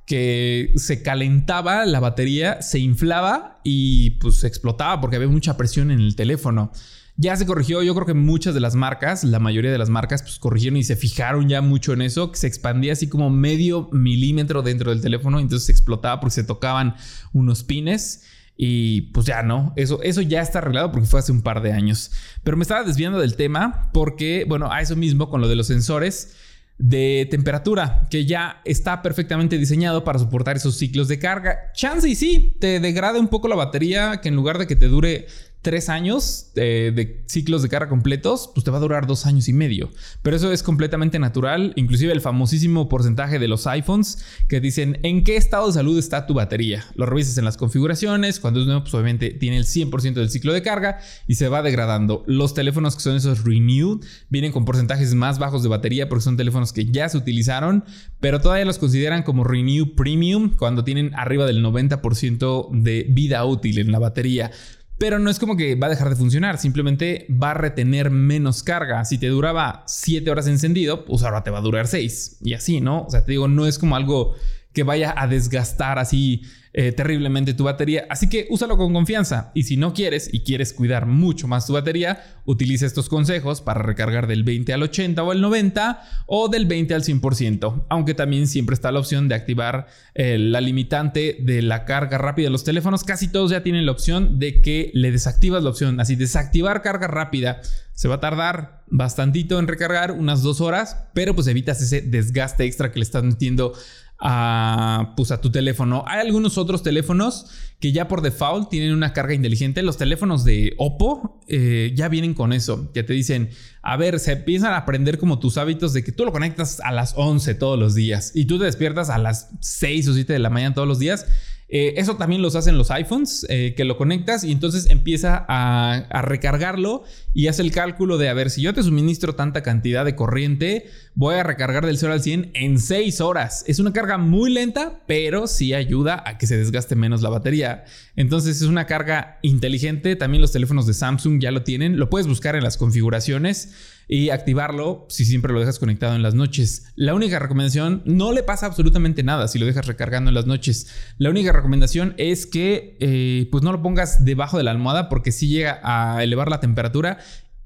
que 0.08 0.72
se 0.78 1.04
calentaba 1.04 1.86
la 1.86 2.00
batería, 2.00 2.62
se 2.62 2.80
inflaba 2.80 3.60
y 3.66 4.12
pues 4.12 4.46
explotaba 4.46 5.02
porque 5.02 5.18
había 5.18 5.28
mucha 5.28 5.58
presión 5.58 5.92
en 5.92 6.00
el 6.00 6.16
teléfono. 6.16 6.72
Ya 7.18 7.36
se 7.36 7.46
corrigió, 7.46 7.84
yo 7.84 7.94
creo 7.94 8.06
que 8.06 8.14
muchas 8.14 8.54
de 8.54 8.62
las 8.62 8.74
marcas, 8.76 9.26
la 9.26 9.40
mayoría 9.40 9.72
de 9.72 9.78
las 9.78 9.90
marcas, 9.90 10.22
pues 10.22 10.40
corrigieron 10.40 10.78
y 10.78 10.84
se 10.86 10.96
fijaron 10.96 11.50
ya 11.50 11.62
mucho 11.62 11.92
en 11.92 12.04
eso, 12.04 12.32
que 12.32 12.38
se 12.38 12.48
expandía 12.48 12.94
así 12.94 13.10
como 13.10 13.30
medio 13.30 13.90
milímetro 13.92 14.62
dentro 14.62 14.92
del 14.92 15.02
teléfono, 15.02 15.40
entonces 15.40 15.66
se 15.66 15.72
explotaba 15.74 16.22
porque 16.22 16.36
se 16.36 16.44
tocaban 16.46 16.96
unos 17.34 17.64
pines. 17.64 18.24
Y 18.58 19.02
pues 19.14 19.28
ya 19.28 19.44
no, 19.44 19.72
eso, 19.76 20.02
eso 20.02 20.22
ya 20.22 20.42
está 20.42 20.58
arreglado 20.58 20.92
porque 20.92 21.08
fue 21.08 21.20
hace 21.20 21.32
un 21.32 21.44
par 21.44 21.62
de 21.62 21.72
años. 21.72 22.12
Pero 22.44 22.58
me 22.58 22.64
estaba 22.64 22.84
desviando 22.84 23.20
del 23.20 23.36
tema 23.36 23.92
porque, 23.94 24.46
bueno, 24.48 24.72
a 24.72 24.82
eso 24.82 24.96
mismo 24.96 25.30
con 25.30 25.42
lo 25.42 25.48
de 25.48 25.56
los 25.56 25.68
sensores 25.68 26.36
de 26.80 27.28
temperatura, 27.32 28.08
que 28.10 28.26
ya 28.26 28.62
está 28.64 29.02
perfectamente 29.02 29.58
diseñado 29.58 30.04
para 30.04 30.20
soportar 30.20 30.58
esos 30.58 30.76
ciclos 30.78 31.08
de 31.08 31.18
carga. 31.18 31.72
Chance 31.74 32.08
y 32.08 32.16
sí, 32.16 32.56
te 32.60 32.80
degrada 32.80 33.20
un 33.20 33.30
poco 33.30 33.48
la 33.48 33.56
batería, 33.56 34.20
que 34.22 34.30
en 34.30 34.36
lugar 34.36 34.58
de 34.58 34.68
que 34.68 34.76
te 34.76 34.88
dure 34.88 35.28
tres 35.62 35.90
años 35.90 36.52
de, 36.56 37.24
ciclos 37.28 37.62
de 37.62 37.70
carga 37.70 37.90
completos, 37.90 38.52
pues 38.54 38.64
te 38.64 38.72
va 38.72 38.78
a 38.78 38.82
durar 38.82 39.08
dos 39.08 39.26
años 39.26 39.48
y 39.50 39.54
medio. 39.54 39.90
Pero 40.22 40.36
eso 40.36 40.52
es 40.52 40.64
completamente 40.64 41.20
natural. 41.20 41.74
Inclusive 41.76 42.14
el 42.14 42.22
famosísimo 42.22 42.88
porcentaje 42.88 43.40
de 43.40 43.48
los 43.48 43.68
iPhones 43.68 44.24
que 44.48 44.62
dicen 44.62 45.00
en 45.04 45.24
qué 45.24 45.36
estado 45.36 45.68
de 45.68 45.74
salud 45.74 45.98
está 45.98 46.26
tu 46.26 46.34
batería. 46.34 46.86
Lo 46.96 47.06
revisas 47.06 47.38
en 47.38 47.46
las 47.46 47.58
configuraciones. 47.58 48.40
Cuando 48.40 48.62
es 48.62 48.66
nuevo, 48.66 48.82
pues 48.82 48.94
obviamente 48.94 49.32
tiene 49.32 49.58
el 49.58 49.66
100% 49.66 50.14
del 50.14 50.30
ciclo 50.30 50.54
de 50.54 50.62
carga 50.62 51.00
y 51.28 51.36
se 51.36 51.50
va 51.50 51.62
degradando. 51.62 52.24
Los 52.28 52.54
teléfonos 52.54 52.96
que 52.96 53.02
son 53.02 53.16
esos 53.16 53.44
renewed 53.44 54.06
vienen 54.30 54.52
con 54.52 54.66
porcentajes 54.66 55.16
más 55.16 55.40
bajos 55.40 55.64
de 55.64 55.70
batería 55.70 56.08
porque 56.08 56.24
son 56.24 56.38
teléfonos 56.38 56.72
que 56.72 56.86
ya 56.86 57.10
se 57.10 57.18
utilizaron, 57.18 57.84
pero 58.20 58.40
todavía 58.40 58.66
los 58.66 58.78
consideran 58.78 59.24
como 59.24 59.44
renew 59.44 59.96
premium 59.96 60.56
cuando 60.56 60.84
tienen 60.84 61.14
arriba 61.16 61.46
del 61.46 61.64
90% 61.64 62.70
de 62.72 63.06
vida 63.10 63.44
útil 63.46 63.80
en 63.80 63.92
la 63.92 64.00
batería. 64.00 64.52
Pero 64.98 65.20
no 65.20 65.30
es 65.30 65.40
como 65.40 65.56
que 65.56 65.76
va 65.76 65.88
a 65.88 65.90
dejar 65.92 66.10
de 66.10 66.16
funcionar, 66.16 66.58
simplemente 66.58 67.28
va 67.32 67.52
a 67.52 67.54
retener 67.54 68.10
menos 68.10 68.64
carga. 68.64 69.06
Si 69.06 69.18
te 69.18 69.28
duraba 69.28 69.84
7 69.86 70.30
horas 70.30 70.48
encendido, 70.48 71.06
pues 71.06 71.24
ahora 71.24 71.44
te 71.44 71.52
va 71.52 71.60
a 71.60 71.62
durar 71.62 71.88
6 71.88 72.38
y 72.42 72.54
así, 72.54 72.82
¿no? 72.82 73.04
O 73.04 73.10
sea, 73.10 73.24
te 73.24 73.32
digo, 73.32 73.48
no 73.48 73.68
es 73.68 73.78
como 73.78 73.96
algo 73.96 74.36
que 74.78 74.84
vaya 74.84 75.12
a 75.18 75.26
desgastar 75.26 75.98
así 75.98 76.44
eh, 76.72 76.92
terriblemente 76.92 77.56
tu 77.56 77.64
batería. 77.64 78.06
Así 78.12 78.30
que 78.30 78.46
úsalo 78.52 78.78
con 78.78 78.94
confianza. 78.94 79.52
Y 79.56 79.64
si 79.64 79.76
no 79.76 79.92
quieres 79.92 80.32
y 80.32 80.42
quieres 80.42 80.72
cuidar 80.72 81.08
mucho 81.08 81.48
más 81.48 81.66
tu 81.66 81.74
batería, 81.74 82.24
utiliza 82.46 82.86
estos 82.86 83.10
consejos 83.10 83.62
para 83.62 83.82
recargar 83.82 84.28
del 84.28 84.44
20 84.44 84.72
al 84.74 84.84
80 84.84 85.24
o 85.24 85.32
al 85.32 85.42
90 85.42 86.04
o 86.28 86.48
del 86.48 86.68
20 86.68 86.94
al 86.94 87.02
100%. 87.02 87.86
Aunque 87.90 88.14
también 88.14 88.46
siempre 88.46 88.76
está 88.76 88.92
la 88.92 89.00
opción 89.00 89.28
de 89.28 89.34
activar 89.34 89.88
eh, 90.14 90.38
la 90.38 90.62
limitante 90.62 91.38
de 91.42 91.64
la 91.64 91.84
carga 91.86 92.20
rápida 92.20 92.46
de 92.46 92.52
los 92.52 92.64
teléfonos. 92.64 93.04
Casi 93.04 93.32
todos 93.32 93.50
ya 93.50 93.64
tienen 93.64 93.88
la 93.88 93.94
opción 93.94 94.38
de 94.38 94.62
que 94.62 94.92
le 94.94 95.12
desactivas 95.12 95.64
la 95.64 95.72
opción. 95.72 96.00
Así, 96.00 96.16
desactivar 96.16 96.84
carga 96.84 97.08
rápida. 97.08 97.62
Se 97.94 98.08
va 98.08 98.16
a 98.16 98.20
tardar 98.20 98.84
bastantito 98.86 99.58
en 99.58 99.68
recargar, 99.68 100.12
unas 100.12 100.44
dos 100.44 100.62
horas, 100.62 100.98
pero 101.16 101.34
pues 101.34 101.48
evitas 101.48 101.82
ese 101.82 102.02
desgaste 102.02 102.66
extra 102.66 102.92
que 102.92 103.00
le 103.00 103.04
estás 103.04 103.24
metiendo 103.24 103.74
a, 104.20 105.14
pues, 105.16 105.32
a 105.32 105.42
tu 105.42 105.52
teléfono. 105.52 106.04
Hay 106.08 106.20
algunos 106.22 106.58
otros 106.58 106.84
teléfonos 106.84 107.48
que 107.80 107.92
ya 107.92 108.08
por 108.08 108.22
default 108.22 108.70
tienen 108.70 108.94
una 108.94 109.14
carga 109.14 109.34
inteligente. 109.34 109.84
Los 109.84 109.98
teléfonos 109.98 110.44
de 110.44 110.74
Oppo 110.78 111.42
eh, 111.48 111.94
ya 111.96 112.10
vienen 112.10 112.34
con 112.34 112.54
eso, 112.54 112.92
que 112.92 113.04
te 113.04 113.14
dicen, 113.14 113.50
a 113.84 113.98
ver, 113.98 114.20
se 114.20 114.34
empiezan 114.34 114.74
a 114.74 114.78
aprender 114.78 115.20
como 115.20 115.40
tus 115.40 115.58
hábitos 115.58 115.94
de 115.94 116.04
que 116.04 116.12
tú 116.12 116.26
lo 116.26 116.32
conectas 116.32 116.80
a 116.80 116.92
las 116.92 117.14
11 117.16 117.54
todos 117.56 117.78
los 117.78 117.94
días 117.94 118.32
y 118.34 118.46
tú 118.46 118.58
te 118.58 118.66
despiertas 118.66 119.10
a 119.10 119.18
las 119.18 119.50
6 119.62 120.08
o 120.08 120.14
7 120.14 120.34
de 120.34 120.40
la 120.40 120.50
mañana 120.50 120.74
todos 120.74 120.88
los 120.88 121.00
días 121.00 121.28
eh, 121.70 121.96
eso 121.98 122.16
también 122.16 122.42
los 122.42 122.56
hacen 122.56 122.78
los 122.78 122.92
iPhones, 122.92 123.46
eh, 123.50 123.74
que 123.76 123.84
lo 123.84 123.98
conectas 123.98 124.46
y 124.46 124.54
entonces 124.54 124.90
empieza 124.90 125.46
a, 125.50 126.22
recargarlo 126.22 127.04
y 127.34 127.48
hace 127.48 127.62
el 127.62 127.72
cálculo 127.72 128.18
de, 128.18 128.30
a 128.30 128.34
ver, 128.34 128.50
si 128.50 128.62
yo 128.62 128.74
te 128.74 128.82
suministro 128.84 129.36
tanta 129.36 129.64
cantidad 129.64 130.06
de 130.06 130.16
corriente, 130.16 130.86
voy 131.14 131.36
a 131.36 131.44
recargar 131.44 131.86
del 131.86 131.98
0 131.98 132.14
al 132.14 132.22
100 132.22 132.52
en 132.54 132.80
6 132.80 133.22
horas. 133.22 133.66
Es 133.68 133.80
una 133.80 133.92
carga 133.92 134.18
muy 134.18 134.50
lenta, 134.50 135.02
pero 135.08 135.48
sí 135.48 135.74
ayuda 135.74 136.24
a 136.26 136.38
que 136.38 136.48
se 136.48 136.58
desgaste 136.58 136.96
menos 136.96 137.22
la 137.22 137.30
batería. 137.30 137.84
Entonces 138.16 138.62
es 138.62 138.68
una 138.68 138.86
carga 138.86 139.40
inteligente, 139.42 140.16
también 140.16 140.42
los 140.42 140.54
teléfonos 140.54 140.88
de 140.88 140.94
Samsung 140.94 141.42
ya 141.42 141.52
lo 141.52 141.64
tienen, 141.64 142.00
lo 142.00 142.10
puedes 142.10 142.28
buscar 142.28 142.56
en 142.56 142.64
las 142.64 142.78
configuraciones 142.78 143.74
y 144.08 144.30
activarlo 144.30 145.06
si 145.10 145.26
siempre 145.26 145.54
lo 145.54 145.60
dejas 145.60 145.80
conectado 145.80 146.16
en 146.16 146.24
las 146.24 146.34
noches. 146.34 146.94
La 146.96 147.14
única 147.14 147.40
recomendación, 147.40 148.02
no 148.06 148.32
le 148.32 148.44
pasa 148.44 148.66
absolutamente 148.66 149.24
nada 149.24 149.48
si 149.48 149.60
lo 149.60 149.66
dejas 149.66 149.86
recargando 149.86 150.30
en 150.30 150.36
las 150.36 150.46
noches. 150.46 150.88
La 151.18 151.30
única 151.30 151.52
recomendación 151.52 152.14
es 152.18 152.46
que 152.46 152.98
eh, 153.00 153.48
pues 153.52 153.64
no 153.64 153.72
lo 153.72 153.82
pongas 153.82 154.24
debajo 154.24 154.58
de 154.58 154.64
la 154.64 154.72
almohada 154.72 155.10
porque 155.10 155.32
si 155.32 155.48
llega 155.50 155.80
a 155.84 156.24
elevar 156.24 156.50
la 156.50 156.60
temperatura 156.60 157.18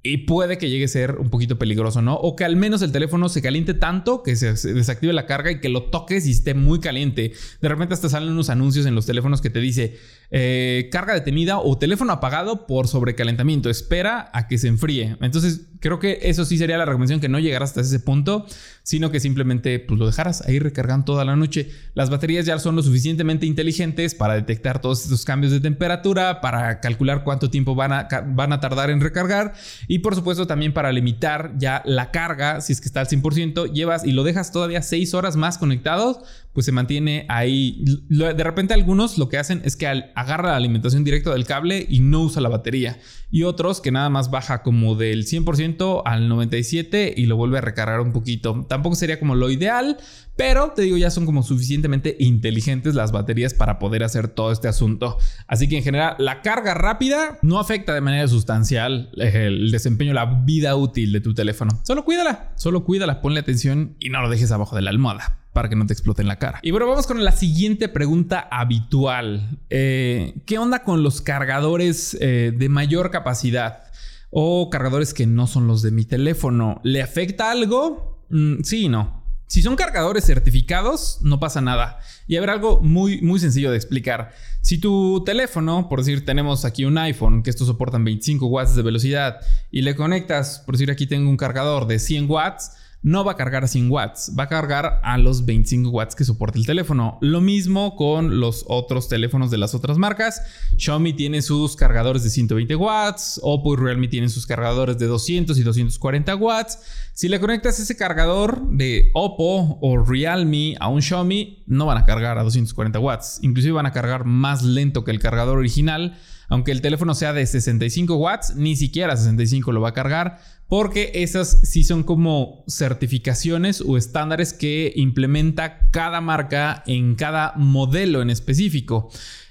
y 0.04 0.18
puede 0.18 0.58
que 0.58 0.70
llegue 0.70 0.86
a 0.86 0.88
ser 0.88 1.18
un 1.18 1.30
poquito 1.30 1.60
peligroso, 1.60 2.02
¿no? 2.02 2.16
O 2.16 2.36
que 2.36 2.44
al 2.44 2.56
menos 2.56 2.82
el 2.82 2.92
teléfono 2.92 3.30
se 3.30 3.42
caliente 3.42 3.76
tanto 3.76 4.24
que 4.24 4.36
se 4.36 4.54
desactive 4.74 5.14
la 5.14 5.28
carga 5.28 5.52
y 5.52 5.60
que 5.60 5.70
lo 5.70 5.84
toques 5.84 6.26
y 6.26 6.32
esté 6.32 6.56
muy 6.56 6.80
caliente. 6.80 7.34
De 7.62 7.70
repente 7.70 7.94
hasta 7.94 8.10
salen 8.10 8.30
unos 8.30 8.50
anuncios 8.50 8.88
en 8.88 8.96
los 8.96 9.06
teléfonos 9.06 9.42
que 9.42 9.52
te 9.52 9.60
dice 9.60 9.98
eh, 10.32 10.90
carga 10.92 11.14
detenida 11.14 11.60
o 11.60 11.78
teléfono 11.78 12.14
apagado 12.14 12.66
por 12.66 12.88
sobrecalentamiento. 12.88 13.70
Espera 13.70 14.32
a 14.34 14.48
que 14.48 14.58
se 14.58 14.70
enfríe. 14.70 15.18
Entonces 15.22 15.68
creo 15.82 16.00
que 16.00 16.20
eso 16.22 16.46
sí 16.46 16.58
sería 16.58 16.78
la 16.78 16.86
recomendación 16.86 17.20
que 17.20 17.28
no 17.28 17.40
llegaras 17.40 17.72
hasta 17.72 17.82
ese 17.82 18.00
punto, 18.00 18.46
sino 18.84 19.12
que 19.12 19.20
simplemente 19.20 19.80
pues, 19.80 20.00
lo 20.00 20.06
dejaras 20.06 20.42
ahí 20.48 20.60
recargando 20.60 21.06
toda 21.06 21.26
la 21.26 21.36
noche. 21.36 21.72
Las 21.96 22.10
baterías 22.10 22.46
ya 22.46 22.58
son 22.60 22.76
lo 22.76 22.84
suficientemente 22.84 23.46
inteligentes 23.46 24.16
para 24.16 24.36
detectar 24.36 24.80
todos 24.80 25.04
estos 25.04 25.26
cambios 25.26 25.52
de 25.52 25.60
temperatura, 25.60 26.40
para 26.40 26.80
calcular 26.80 27.24
cuánto 27.24 27.50
tiempo 27.50 27.76
van 27.76 27.92
a, 27.92 28.08
van 28.28 28.54
a 28.54 28.60
tardar 28.60 28.90
en 28.92 29.02
recargar 29.02 29.54
y 29.88 30.00
por 30.00 30.16
supuesto 30.16 30.48
también 30.48 30.74
para 30.74 30.92
limitar 30.92 31.54
ya 31.58 31.82
la 31.86 32.12
carga, 32.12 32.62
si 32.62 32.74
es 32.74 32.80
que 32.80 32.88
está 32.88 33.02
al 33.02 33.08
100%, 33.08 33.74
llevas 33.74 34.06
y 34.06 34.12
lo 34.12 34.24
dejas 34.24 34.52
todavía 34.52 34.82
6 34.82 35.14
horas 35.16 35.36
más 35.36 35.58
conectados, 35.58 36.20
pues 36.54 36.66
se 36.66 36.72
mantiene 36.72 37.26
ahí. 37.30 37.84
De 38.10 38.44
repente 38.44 38.74
algunos 38.74 39.18
lo 39.18 39.30
que 39.30 39.38
hacen 39.38 39.62
es 39.64 39.76
que 39.76 39.88
agarra 39.88 40.52
la 40.52 40.58
alimentación 40.58 41.04
directa 41.04 41.32
del 41.32 41.46
cable 41.46 41.86
y 41.88 42.00
no 42.02 42.22
usa 42.22 42.42
la 42.42 42.50
batería. 42.50 43.00
Y 43.30 43.44
otros 43.44 43.80
que 43.80 43.92
nada 43.92 44.10
más 44.10 44.30
baja 44.30 44.62
como 44.62 44.96
del 44.96 45.26
100% 45.26 46.02
al 46.06 46.30
97% 46.30 47.14
y 47.16 47.26
lo 47.26 47.38
vuelve 47.38 47.60
a 47.60 47.62
recargar 47.62 48.02
un 48.02 48.12
poquito. 48.12 48.66
Tampoco 48.68 48.96
sería 48.96 49.20
como 49.20 49.36
lo 49.36 49.50
ideal, 49.50 49.98
pero 50.36 50.72
te 50.72 50.82
digo, 50.82 50.98
ya 50.98 51.10
son 51.10 51.26
como 51.26 51.44
suficientemente 51.44 52.18
inteligentes 52.20 52.96
las 52.96 53.14
baterías 53.14 53.54
para 53.54 53.80
poder 53.80 54.04
hacer 54.04 54.28
todo 54.28 54.52
este 54.52 54.68
asunto. 54.68 55.18
Así 55.48 55.70
que 55.70 55.78
en 55.78 55.84
general, 55.84 56.16
la 56.20 56.42
carga 56.42 56.74
rápida 56.74 57.40
no 57.42 57.60
afecta 57.60 57.94
de 57.94 58.02
manera 58.02 58.28
sustancial 58.28 59.10
el 59.16 59.72
desempeño, 59.72 60.14
la 60.14 60.26
vida 60.26 60.76
útil 60.76 61.14
de 61.14 61.22
tu 61.22 61.34
teléfono. 61.34 61.80
Solo 61.84 62.04
cuídala, 62.04 62.52
solo 62.56 62.84
cuídala, 62.84 63.22
ponle 63.22 63.40
atención 63.40 63.96
y 64.00 64.10
no 64.10 64.22
lo 64.22 64.30
dejes 64.30 64.52
abajo 64.52 64.76
de 64.76 64.82
la 64.82 64.90
almohada 64.90 65.41
para 65.54 65.70
que 65.70 65.76
no 65.76 65.86
te 65.86 65.94
explote 65.94 66.22
en 66.22 66.28
la 66.28 66.38
cara. 66.38 66.60
Y 66.62 66.72
bueno, 66.72 66.88
vamos 66.88 67.08
con 67.08 67.24
la 67.24 67.32
siguiente 67.32 67.90
pregunta 67.90 68.48
habitual. 68.52 69.60
Eh, 69.70 70.36
¿Qué 70.46 70.58
onda 70.58 70.84
con 70.84 71.04
los 71.04 71.22
cargadores 71.22 72.18
eh, 72.20 72.54
de 72.56 72.70
mayor 72.70 73.12
capacidad? 73.12 73.84
O 74.30 74.70
cargadores 74.70 75.14
que 75.14 75.28
no 75.28 75.48
son 75.48 75.68
los 75.68 75.82
de 75.82 75.92
mi 75.92 76.06
teléfono. 76.06 76.80
¿Le 76.84 77.02
afecta 77.02 77.52
algo? 77.52 78.26
Mm, 78.30 78.62
sí 78.64 78.86
y 78.86 78.90
no. 78.90 79.22
Si 79.52 79.62
son 79.62 79.76
cargadores 79.76 80.24
certificados, 80.26 81.20
no 81.24 81.42
pasa 81.42 81.60
nada. 81.60 82.00
Y 82.26 82.40
ver, 82.40 82.50
algo 82.50 82.80
muy, 82.80 83.20
muy 83.22 83.38
sencillo 83.38 83.70
de 83.70 83.76
explicar. 83.76 84.32
Si 84.62 84.78
tu 84.78 85.26
teléfono, 85.26 85.90
por 85.90 86.00
decir, 86.00 86.24
tenemos 86.24 86.64
aquí 86.64 86.86
un 86.86 86.98
iPhone, 86.98 87.44
que 87.44 87.50
estos 87.50 87.68
soportan 87.68 88.06
25 88.06 88.46
watts 88.46 88.78
de 88.78 88.82
velocidad, 88.82 89.42
y 89.70 89.82
le 89.82 89.94
conectas, 89.94 90.60
por 90.66 90.76
decir, 90.76 90.90
aquí 90.90 91.06
tengo 91.06 91.30
un 91.30 91.36
cargador 91.36 91.86
de 91.86 92.00
100 92.00 92.32
watts, 92.32 92.72
no 93.04 93.24
va 93.26 93.32
a 93.32 93.36
cargar 93.36 93.64
a 93.64 93.68
100 93.68 93.90
watts, 93.90 94.32
va 94.38 94.44
a 94.44 94.48
cargar 94.48 95.00
a 95.04 95.18
los 95.18 95.46
25 95.46 95.90
watts 95.90 96.16
que 96.16 96.24
soporta 96.24 96.60
el 96.60 96.68
teléfono. 96.68 97.18
Lo 97.22 97.42
mismo 97.42 97.96
con 97.96 98.40
los 98.40 98.64
otros 98.68 99.10
teléfonos 99.10 99.50
de 99.50 99.58
las 99.58 99.74
otras 99.74 99.98
marcas. 99.98 100.42
Xiaomi 100.78 101.14
tiene 101.14 101.42
sus 101.42 101.76
cargadores 101.76 102.24
de 102.24 102.30
120 102.30 102.76
watts, 102.76 103.40
Oppo 103.44 103.74
y 103.74 103.78
Realme 103.78 104.08
tienen 104.08 104.30
sus 104.30 104.46
cargadores 104.46 105.00
de 105.00 105.08
200 105.08 105.58
y 105.58 105.64
240 105.64 106.36
watts. 106.36 106.80
Si 107.14 107.28
le 107.28 107.40
conectas 107.40 107.80
ese 107.80 107.96
cargador 107.96 108.62
de 108.70 109.10
Oppo 109.14 109.80
o 109.82 110.04
Realme 110.04 110.76
a 110.80 110.88
un 110.88 111.02
Xiaomi, 111.02 111.64
no 111.66 111.88
van 111.88 111.98
a 111.98 112.06
cargar 112.06 112.38
a 112.38 112.44
240 112.44 113.00
watts. 113.00 113.40
Inclusive 113.42 113.74
van 113.74 113.88
a 113.88 113.92
cargar 113.92 114.26
más 114.26 114.62
lento 114.62 115.04
que 115.04 115.12
el 115.12 115.20
cargador 115.20 115.58
original. 115.58 116.18
Aunque 116.50 116.74
el 116.74 116.82
teléfono 116.82 117.16
sea 117.16 117.32
de 117.32 117.46
65 117.46 118.16
watts, 118.18 118.56
ni 118.58 118.76
siquiera 118.76 119.16
65 119.16 119.72
lo 119.72 119.80
va 119.80 119.90
a 119.90 119.94
cargar 119.94 120.40
porque 120.72 121.12
esas 121.16 121.60
sí 121.64 121.84
son 121.84 122.04
como 122.04 122.64
certificaciones 122.66 123.82
o 123.82 123.98
estándares 123.98 124.54
que 124.54 124.94
implementa 124.96 125.90
cada 125.92 126.22
marca 126.22 126.82
en 126.88 127.16
cada 127.16 127.52
modelo 127.58 128.22
en 128.22 128.30
específico. 128.30 129.10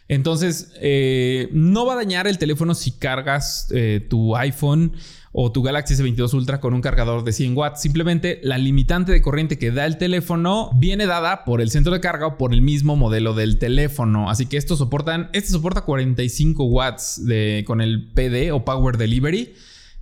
Entonces, 0.09 0.73
eh, 0.81 1.51
no 1.53 1.85
va 1.85 1.93
a 1.93 1.97
dañar 1.97 2.27
el 2.27 2.39
teléfono 2.39 2.75
si 2.75 2.93
cargas 2.93 3.69
eh, 3.71 4.07
tu 4.09 4.35
iPhone 4.35 4.95
o 5.33 5.53
tu 5.53 5.63
Galaxy 5.63 5.93
S22 5.93 6.33
Ultra 6.33 6.59
con 6.59 6.73
un 6.73 6.81
cargador 6.81 7.23
de 7.23 7.35
100 7.35 7.55
watts. 7.55 7.83
Simplemente 7.83 8.41
la 8.43 8.57
limitante 8.57 9.13
de 9.13 9.21
corriente 9.21 9.59
que 9.59 9.73
da 9.73 9.85
el 9.85 9.99
teléfono 9.99 10.71
viene 10.77 11.05
dada 11.05 11.45
por 11.45 11.61
el 11.61 11.71
centro 11.71 11.93
de 11.93 12.01
carga 12.01 12.29
o 12.29 12.39
por 12.39 12.55
el 12.55 12.63
mismo 12.63 12.97
modelo 12.97 13.35
del 13.35 13.59
teléfono. 13.59 14.31
Así 14.31 14.47
que 14.47 14.57
estos 14.57 14.79
soportan, 14.79 15.29
este 15.35 15.51
soporta 15.51 15.83
45 15.83 16.65
watts 16.65 17.27
de, 17.27 17.63
con 17.67 17.83
el 17.83 18.09
PD 18.09 18.53
o 18.53 18.65
Power 18.65 18.97
Delivery. 18.97 19.53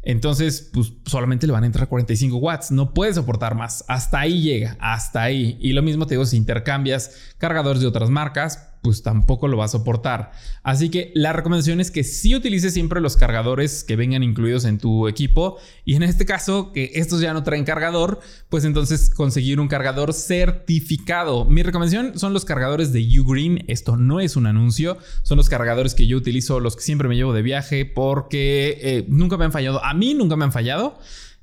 Entonces, 0.09 0.71
pues 0.73 0.95
solamente 1.05 1.47
le 1.47 1.53
van 1.53 1.65
a 1.65 1.67
entrar 1.67 1.87
45 1.87 2.39
watts. 2.39 2.71
No 2.71 2.95
puede 2.95 3.13
soportar 3.13 3.55
más. 3.55 3.85
Hasta 3.89 4.21
ahí 4.21 4.41
llega, 4.41 4.75
hasta 4.81 5.23
ahí. 5.23 5.59
Y 5.61 5.75
lo 5.75 5.83
mismo 5.83 6.07
te 6.07 6.15
digo 6.15 6.25
si 6.25 6.39
intercambias 6.39 7.35
cargadores 7.37 7.83
de 7.83 7.89
otras 7.89 8.09
marcas 8.09 8.68
pues 8.83 9.03
tampoco 9.03 9.49
lo 9.49 9.57
va 9.57 9.65
a 9.65 9.69
soportar. 9.69 10.33
Así 10.63 10.91
que 10.91 11.13
la 11.15 11.33
recomendación 11.33 11.81
es 11.81 11.91
que 11.91 12.05
sí 12.05 12.35
utilices 12.35 12.75
siempre 12.75 13.01
los 13.01 13.17
cargadores 13.17 13.85
que 13.85 13.97
vengan 13.97 14.23
incluidos 14.23 14.65
en 14.65 14.79
tu 14.79 15.09
equipo 15.09 15.59
y 15.85 15.95
en 15.95 16.03
este 16.03 16.27
caso 16.27 16.73
que 16.73 16.93
estos 16.95 17.21
ya 17.21 17.33
no 17.33 17.43
traen 17.43 17.65
cargador, 17.65 18.21
pues 18.49 18.65
entonces 18.65 19.11
conseguir 19.11 19.61
un 19.61 19.69
cargador 19.69 20.13
certificado. 20.13 21.45
Mi 21.45 21.63
recomendación 21.63 22.19
son 22.19 22.33
los 22.33 22.45
cargadores 22.45 22.93
de 22.93 23.07
Ugreen, 23.21 23.65
esto 23.69 23.97
no 23.97 24.21
es 24.21 24.37
un 24.37 24.47
anuncio, 24.47 24.99
son 25.23 25.37
los 25.37 25.49
cargadores 25.49 25.95
que 25.95 26.07
yo 26.07 26.17
utilizo, 26.17 26.61
los 26.61 26.77
que 26.77 26.83
siempre 26.83 27.09
me 27.09 27.17
llevo 27.17 27.33
de 27.33 27.43
viaje 27.43 27.85
porque 27.85 28.79
eh, 28.81 29.05
nunca 29.09 29.37
me 29.37 29.45
han 29.45 29.53
fallado, 29.53 29.85
a 29.85 29.95
mí 29.95 30.15
nunca 30.15 30.37
me 30.37 30.45
han 30.45 30.53
fallado. 30.53 30.99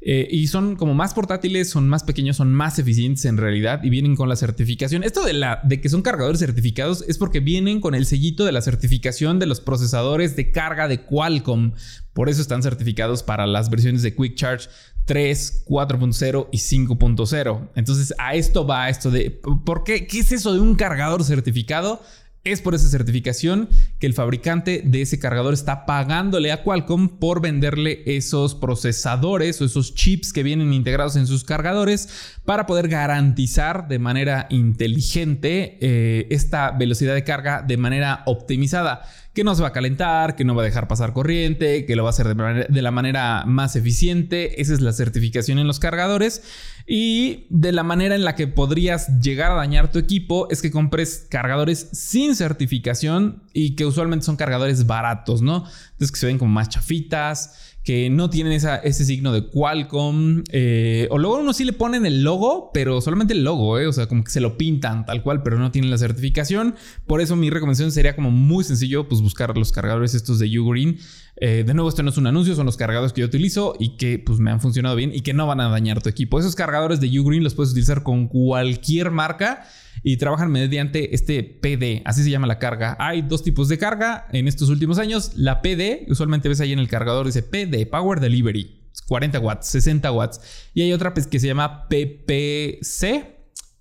Eh, 0.07 0.27
y 0.29 0.45
son 0.45 0.75
como 0.75 0.93
más 0.93 1.15
portátiles, 1.15 1.71
son 1.71 1.89
más 1.89 2.03
pequeños, 2.03 2.37
son 2.37 2.53
más 2.53 2.77
eficientes 2.77 3.25
en 3.25 3.37
realidad 3.37 3.83
y 3.83 3.89
vienen 3.89 4.15
con 4.15 4.29
la 4.29 4.35
certificación. 4.35 5.03
Esto 5.03 5.25
de, 5.25 5.33
la, 5.33 5.61
de 5.63 5.81
que 5.81 5.89
son 5.89 6.03
cargadores 6.03 6.39
certificados 6.39 7.03
es 7.07 7.17
porque 7.17 7.39
vienen 7.39 7.81
con 7.81 7.95
el 7.95 8.05
sellito 8.05 8.45
de 8.45 8.51
la 8.51 8.61
certificación 8.61 9.39
de 9.39 9.47
los 9.47 9.61
procesadores 9.61 10.35
de 10.35 10.51
carga 10.51 10.87
de 10.87 11.01
Qualcomm. 11.01 11.71
Por 12.13 12.29
eso 12.29 12.39
están 12.39 12.61
certificados 12.61 13.23
para 13.23 13.47
las 13.47 13.71
versiones 13.71 14.03
de 14.03 14.15
Quick 14.15 14.35
Charge 14.35 14.69
3, 15.05 15.65
4.0 15.65 16.49
y 16.51 16.57
5.0. 16.59 17.69
Entonces 17.73 18.13
a 18.19 18.35
esto 18.35 18.67
va 18.67 18.89
esto 18.89 19.09
de... 19.09 19.31
¿Por 19.31 19.83
qué? 19.83 20.05
¿Qué 20.05 20.19
es 20.19 20.31
eso 20.31 20.53
de 20.53 20.59
un 20.59 20.75
cargador 20.75 21.23
certificado? 21.23 21.99
Es 22.45 22.61
por 22.61 22.75
esa 22.75 22.87
certificación 22.89 23.69
que 23.97 24.05
el 24.05 24.13
fabricante 24.13 24.83
de 24.85 25.01
ese 25.01 25.17
cargador 25.17 25.55
está 25.55 25.87
pagándole 25.87 26.51
a 26.51 26.61
Qualcomm 26.61 27.17
por 27.17 27.41
venderle 27.41 28.03
esos 28.05 28.53
procesadores 28.53 29.59
o 29.59 29.65
esos 29.65 29.95
chips 29.95 30.31
que 30.31 30.43
vienen 30.43 30.71
integrados 30.71 31.15
en 31.15 31.25
sus 31.25 31.43
cargadores 31.43 32.37
para 32.45 32.67
poder 32.67 32.87
garantizar 32.87 33.87
de 33.87 33.97
manera 33.97 34.45
inteligente 34.51 35.79
eh, 35.81 36.27
esta 36.29 36.69
velocidad 36.69 37.15
de 37.15 37.23
carga 37.23 37.63
de 37.63 37.77
manera 37.77 38.21
optimizada 38.27 39.01
que 39.35 39.43
no 39.43 39.53
se 39.53 39.61
va 39.61 39.67
a 39.67 39.73
calentar, 39.73 40.35
que 40.37 40.45
no 40.45 40.55
va 40.55 40.63
a 40.63 40.65
dejar 40.65 40.87
pasar 40.87 41.11
corriente, 41.11 41.85
que 41.85 41.95
lo 41.97 42.03
va 42.03 42.09
a 42.09 42.11
hacer 42.11 42.33
de, 42.35 42.81
la 42.81 42.91
manera 42.91 43.43
más 43.45 43.75
eficiente. 43.75 44.61
Esa 44.61 44.73
es 44.73 44.79
la 44.79 44.93
certificación 44.93 45.59
en 45.59 45.67
los 45.67 45.79
cargadores. 45.79 46.41
Y 46.87 47.45
de 47.49 47.73
la 47.73 47.83
manera 47.83 48.15
en 48.15 48.23
la 48.23 48.35
que 48.35 48.47
podrías 48.47 49.19
llegar 49.19 49.51
a 49.51 49.55
dañar 49.55 49.91
tu 49.91 49.99
equipo 49.99 50.47
es 50.49 50.61
que 50.61 50.71
compres 50.71 51.27
cargadores 51.29 51.89
sin 51.91 52.33
certificación 52.35 53.43
y 53.53 53.75
que 53.75 53.85
usualmente 53.85 54.25
son 54.25 54.37
cargadores 54.37 54.87
baratos, 54.87 55.41
¿no? 55.41 55.65
Entonces 55.91 56.11
que 56.13 56.19
se 56.19 56.27
ven 56.27 56.37
como 56.37 56.51
más 56.51 56.69
chafitas 56.69 57.74
que 57.85 58.09
no 58.09 58.31
tienen 58.31 58.51
ese 58.51 59.05
signo 59.05 59.31
de 59.31 59.45
Qualcomm. 59.45 60.43
Eh, 60.49 61.07
o 61.11 61.19
luego 61.19 61.37
uno 61.37 61.53
sí 61.53 61.63
le 61.63 61.71
ponen 61.71 62.07
el 62.07 62.23
logo, 62.23 62.71
pero 62.73 62.99
solamente 62.99 63.35
el 63.35 63.43
logo, 63.43 63.77
eh, 63.77 63.85
o 63.85 63.93
sea, 63.93 64.07
como 64.07 64.23
que 64.23 64.31
se 64.31 64.41
lo 64.41 64.57
pintan 64.57 65.05
tal 65.05 65.21
cual, 65.21 65.43
pero 65.43 65.59
no 65.59 65.71
tienen 65.71 65.91
la 65.91 65.99
certificación. 65.99 66.73
Por 67.05 67.21
eso 67.21 67.35
mi 67.35 67.51
recomendación 67.51 67.91
sería 67.91 68.15
como 68.15 68.31
muy 68.31 68.63
sencillo, 68.63 69.07
pues 69.07 69.21
buscar 69.21 69.55
los 69.55 69.71
cargadores 69.71 70.15
estos 70.15 70.39
de 70.39 70.59
Ugreen. 70.59 70.97
Eh, 71.37 71.63
de 71.63 71.73
nuevo, 71.75 71.87
esto 71.87 72.01
no 72.01 72.09
es 72.09 72.17
un 72.17 72.25
anuncio, 72.25 72.55
son 72.55 72.65
los 72.65 72.75
cargadores 72.75 73.13
que 73.13 73.21
yo 73.21 73.27
utilizo 73.27 73.75
y 73.79 73.97
que 73.97 74.17
pues 74.17 74.39
me 74.39 74.49
han 74.49 74.61
funcionado 74.61 74.95
bien 74.95 75.13
y 75.13 75.21
que 75.21 75.35
no 75.35 75.45
van 75.45 75.61
a 75.61 75.69
dañar 75.69 76.01
tu 76.01 76.09
equipo. 76.09 76.39
Esos 76.39 76.55
cargadores 76.55 76.99
de 76.99 77.19
Ugreen 77.19 77.43
los 77.43 77.53
puedes 77.53 77.71
utilizar 77.71 78.01
con 78.01 78.27
cualquier 78.27 79.11
marca 79.11 79.63
y 80.07 80.17
trabajan 80.17 80.51
mediante 80.51 81.15
este 81.15 81.41
PD, 81.41 82.03
así 82.05 82.23
se 82.23 82.29
llama 82.29 82.45
la 82.45 82.59
carga. 82.59 82.95
Hay 82.99 83.23
dos 83.23 83.41
tipos 83.41 83.67
de 83.69 83.79
carga 83.79 84.27
en 84.31 84.47
estos 84.47 84.69
últimos 84.69 84.99
años. 84.99 85.31
La 85.35 85.63
PD, 85.63 86.05
usualmente 86.07 86.47
ves 86.47 86.61
ahí 86.61 86.73
en 86.73 86.77
el 86.77 86.87
cargador, 86.87 87.25
dice 87.25 87.41
PD, 87.41 87.87
Power 87.87 88.19
Delivery, 88.19 88.83
40 89.07 89.39
watts, 89.39 89.65
60 89.65 90.11
watts. 90.11 90.69
Y 90.75 90.83
hay 90.83 90.93
otra 90.93 91.11
pues, 91.15 91.25
que 91.25 91.39
se 91.39 91.47
llama 91.47 91.87
PPC, 91.89 93.25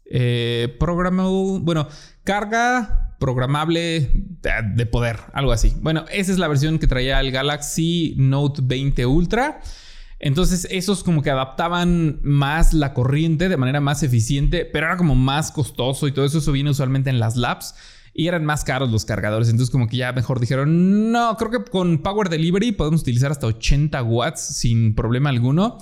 eh, 0.06 0.78
bueno, 1.60 1.88
carga 2.24 3.16
programable 3.20 4.10
de 4.76 4.86
poder, 4.86 5.18
algo 5.34 5.52
así. 5.52 5.74
Bueno, 5.82 6.06
esa 6.10 6.32
es 6.32 6.38
la 6.38 6.48
versión 6.48 6.78
que 6.78 6.86
traía 6.86 7.20
el 7.20 7.32
Galaxy 7.32 8.14
Note 8.16 8.62
20 8.64 9.04
Ultra. 9.04 9.60
Entonces 10.24 10.66
esos 10.70 11.04
como 11.04 11.20
que 11.20 11.28
adaptaban 11.28 12.18
más 12.22 12.72
la 12.72 12.94
corriente 12.94 13.50
de 13.50 13.58
manera 13.58 13.82
más 13.82 14.02
eficiente, 14.02 14.64
pero 14.64 14.86
era 14.86 14.96
como 14.96 15.14
más 15.14 15.52
costoso 15.52 16.08
y 16.08 16.12
todo 16.12 16.24
eso, 16.24 16.38
eso 16.38 16.50
viene 16.50 16.70
usualmente 16.70 17.10
en 17.10 17.20
las 17.20 17.36
labs 17.36 17.74
y 18.14 18.26
eran 18.26 18.42
más 18.46 18.64
caros 18.64 18.90
los 18.90 19.04
cargadores. 19.04 19.50
Entonces 19.50 19.70
como 19.70 19.86
que 19.86 19.98
ya 19.98 20.14
mejor 20.14 20.40
dijeron, 20.40 21.12
no, 21.12 21.36
creo 21.36 21.50
que 21.50 21.70
con 21.70 21.98
Power 21.98 22.30
Delivery 22.30 22.72
podemos 22.72 23.02
utilizar 23.02 23.32
hasta 23.32 23.46
80 23.46 24.02
watts 24.02 24.40
sin 24.40 24.94
problema 24.94 25.28
alguno. 25.28 25.76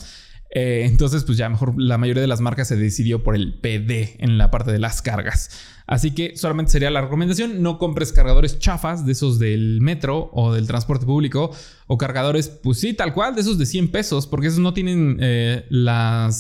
Eh, 0.55 0.85
entonces 0.85 1.25
pues 1.25 1.39
ya 1.39 1.49
mejor 1.49 1.73
la 1.81 1.97
mayoría 1.97 2.21
de 2.21 2.29
las 2.29 2.43
marcas 2.43 2.69
se 2.69 2.77
decidió 2.77 3.23
por 3.23 3.35
el 3.35 3.55
PD 3.55 4.17
en 4.19 4.37
la 4.37 4.51
parte 4.51 4.71
de 4.71 4.79
las 4.79 5.01
cargas. 5.01 5.51
Así 5.87 6.13
que 6.13 6.37
solamente 6.37 6.73
sería 6.73 6.91
la 6.91 7.01
recomendación, 7.01 7.63
no 7.63 7.79
compres 7.79 8.13
cargadores 8.13 8.59
chafas 8.59 9.05
de 9.05 9.13
esos 9.13 9.39
del 9.39 9.81
metro 9.81 10.31
o 10.33 10.53
del 10.53 10.67
transporte 10.67 11.07
público 11.07 11.51
o 11.87 11.99
cargadores, 11.99 12.49
pues 12.49 12.79
sí, 12.79 12.93
tal 12.95 13.13
cual, 13.15 13.35
de 13.35 13.41
esos 13.41 13.59
de 13.59 13.67
100 13.67 13.91
pesos, 13.91 14.27
porque 14.27 14.47
esos 14.47 14.61
no 14.61 14.75
tienen 14.75 15.19
eh, 15.21 15.67
la, 15.71 16.31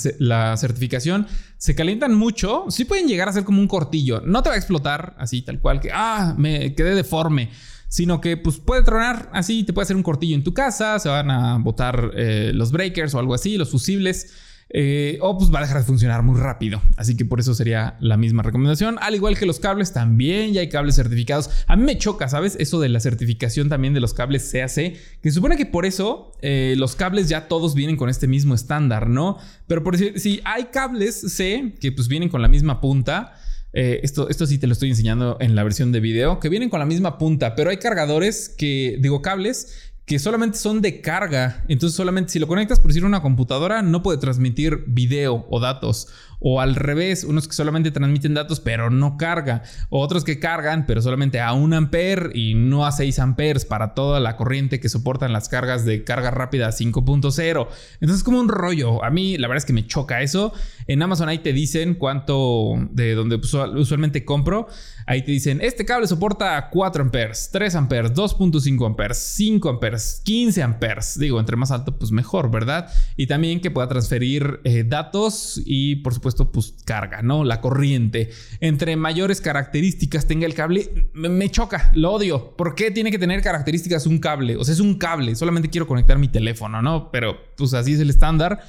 certificación, 0.56 1.26
se 1.58 1.74
calientan 1.74 2.14
mucho, 2.14 2.66
sí 2.68 2.84
pueden 2.84 3.08
llegar 3.08 3.28
a 3.28 3.32
ser 3.32 3.44
como 3.44 3.60
un 3.60 3.66
cortillo, 3.66 4.20
no 4.20 4.42
te 4.42 4.48
va 4.48 4.54
a 4.54 4.58
explotar 4.58 5.16
así, 5.18 5.42
tal 5.42 5.60
cual, 5.60 5.80
que, 5.80 5.90
ah, 5.92 6.34
me 6.38 6.74
quedé 6.74 6.94
deforme 6.94 7.50
sino 7.92 8.22
que 8.22 8.38
pues 8.38 8.56
puede 8.56 8.82
tronar 8.82 9.28
así, 9.34 9.64
te 9.64 9.74
puede 9.74 9.82
hacer 9.82 9.96
un 9.96 10.02
cortillo 10.02 10.34
en 10.34 10.42
tu 10.42 10.54
casa, 10.54 10.98
se 10.98 11.10
van 11.10 11.30
a 11.30 11.58
botar 11.58 12.12
eh, 12.16 12.50
los 12.54 12.72
breakers 12.72 13.12
o 13.12 13.18
algo 13.18 13.34
así, 13.34 13.58
los 13.58 13.70
fusibles. 13.70 14.32
Eh, 14.74 15.18
o 15.20 15.36
pues 15.36 15.52
va 15.52 15.58
a 15.58 15.62
dejar 15.62 15.76
de 15.76 15.84
funcionar 15.84 16.22
muy 16.22 16.40
rápido. 16.40 16.80
Así 16.96 17.14
que 17.18 17.26
por 17.26 17.38
eso 17.38 17.52
sería 17.52 17.98
la 18.00 18.16
misma 18.16 18.42
recomendación. 18.42 18.96
Al 19.02 19.14
igual 19.14 19.36
que 19.36 19.44
los 19.44 19.60
cables, 19.60 19.92
también 19.92 20.54
ya 20.54 20.62
hay 20.62 20.70
cables 20.70 20.94
certificados. 20.94 21.50
A 21.66 21.76
mí 21.76 21.82
me 21.82 21.98
choca, 21.98 22.30
¿sabes? 22.30 22.56
Eso 22.58 22.80
de 22.80 22.88
la 22.88 22.98
certificación 22.98 23.68
también 23.68 23.92
de 23.92 24.00
los 24.00 24.14
cables 24.14 24.50
CAC. 24.50 24.96
Que 25.20 25.30
supone 25.30 25.58
que 25.58 25.66
por 25.66 25.84
eso 25.84 26.32
eh, 26.40 26.72
los 26.78 26.96
cables 26.96 27.28
ya 27.28 27.46
todos 27.46 27.74
vienen 27.74 27.98
con 27.98 28.08
este 28.08 28.26
mismo 28.26 28.54
estándar, 28.54 29.10
¿no? 29.10 29.36
Pero 29.66 29.84
por 29.84 29.98
decir, 29.98 30.18
si 30.18 30.40
hay 30.46 30.68
cables 30.72 31.20
C 31.20 31.74
que 31.78 31.92
pues 31.92 32.08
vienen 32.08 32.30
con 32.30 32.40
la 32.40 32.48
misma 32.48 32.80
punta. 32.80 33.34
Eh, 33.72 34.00
esto, 34.02 34.28
esto 34.28 34.46
sí 34.46 34.58
te 34.58 34.66
lo 34.66 34.72
estoy 34.72 34.90
enseñando 34.90 35.36
en 35.40 35.54
la 35.54 35.64
versión 35.64 35.92
de 35.92 36.00
video, 36.00 36.40
que 36.40 36.48
vienen 36.48 36.68
con 36.68 36.80
la 36.80 36.86
misma 36.86 37.18
punta, 37.18 37.54
pero 37.54 37.70
hay 37.70 37.78
cargadores 37.78 38.48
que, 38.48 38.98
digo, 39.00 39.22
cables 39.22 39.92
que 40.04 40.18
solamente 40.18 40.58
son 40.58 40.80
de 40.82 41.00
carga. 41.00 41.64
Entonces 41.68 41.96
solamente 41.96 42.32
si 42.32 42.38
lo 42.38 42.48
conectas 42.48 42.80
por 42.80 42.88
decir 42.88 43.04
una 43.04 43.22
computadora 43.22 43.82
no 43.82 44.02
puede 44.02 44.18
transmitir 44.18 44.84
video 44.86 45.46
o 45.48 45.60
datos. 45.60 46.08
O 46.42 46.60
al 46.60 46.74
revés, 46.74 47.24
unos 47.24 47.46
que 47.46 47.54
solamente 47.54 47.90
transmiten 47.90 48.34
datos 48.34 48.60
pero 48.60 48.90
no 48.90 49.16
carga. 49.16 49.62
O 49.90 50.00
otros 50.00 50.24
que 50.24 50.38
cargan 50.38 50.86
pero 50.86 51.00
solamente 51.00 51.40
a 51.40 51.52
1 51.52 51.76
ampere 51.76 52.30
y 52.34 52.54
no 52.54 52.84
a 52.84 52.92
6 52.92 53.18
amperes 53.20 53.64
para 53.64 53.94
toda 53.94 54.20
la 54.20 54.36
corriente 54.36 54.80
que 54.80 54.88
soportan 54.88 55.32
las 55.32 55.48
cargas 55.48 55.84
de 55.84 56.04
carga 56.04 56.30
rápida 56.30 56.68
5.0. 56.68 57.68
Entonces 57.94 58.18
es 58.18 58.24
como 58.24 58.40
un 58.40 58.48
rollo. 58.48 59.04
A 59.04 59.10
mí 59.10 59.38
la 59.38 59.48
verdad 59.48 59.62
es 59.62 59.66
que 59.66 59.72
me 59.72 59.86
choca 59.86 60.22
eso. 60.22 60.52
En 60.86 61.02
Amazon 61.02 61.28
ahí 61.28 61.38
te 61.38 61.52
dicen 61.52 61.94
cuánto 61.94 62.74
de 62.90 63.14
donde 63.14 63.36
usualmente 63.36 64.24
compro. 64.24 64.68
Ahí 65.06 65.22
te 65.22 65.32
dicen, 65.32 65.60
este 65.60 65.84
cable 65.84 66.06
soporta 66.06 66.68
4 66.70 67.02
amperes, 67.02 67.50
3 67.52 67.74
amperes, 67.74 68.14
2.5 68.14 68.86
amperes, 68.86 69.18
5 69.18 69.68
amperes, 69.68 70.22
15 70.24 70.62
amperes. 70.62 71.18
Digo, 71.18 71.40
entre 71.40 71.56
más 71.56 71.70
alto, 71.70 71.98
pues 71.98 72.12
mejor, 72.12 72.50
¿verdad? 72.50 72.90
Y 73.16 73.26
también 73.26 73.60
que 73.60 73.70
pueda 73.70 73.88
transferir 73.88 74.60
eh, 74.64 74.84
datos 74.84 75.60
y, 75.64 75.96
por 75.96 76.14
supuesto, 76.14 76.31
pues 76.34 76.74
carga, 76.84 77.22
¿no? 77.22 77.44
La 77.44 77.60
corriente. 77.60 78.30
Entre 78.60 78.96
mayores 78.96 79.40
características 79.40 80.26
tenga 80.26 80.46
el 80.46 80.54
cable, 80.54 81.10
me, 81.12 81.28
me 81.28 81.50
choca, 81.50 81.90
lo 81.94 82.12
odio. 82.12 82.56
¿Por 82.56 82.74
qué 82.74 82.90
tiene 82.90 83.10
que 83.10 83.18
tener 83.18 83.42
características 83.42 84.06
un 84.06 84.18
cable? 84.18 84.56
O 84.56 84.64
sea, 84.64 84.74
es 84.74 84.80
un 84.80 84.96
cable, 84.96 85.34
solamente 85.34 85.70
quiero 85.70 85.86
conectar 85.86 86.18
mi 86.18 86.28
teléfono, 86.28 86.82
¿no? 86.82 87.10
Pero, 87.10 87.36
pues 87.56 87.74
así 87.74 87.94
es 87.94 88.00
el 88.00 88.10
estándar. 88.10 88.60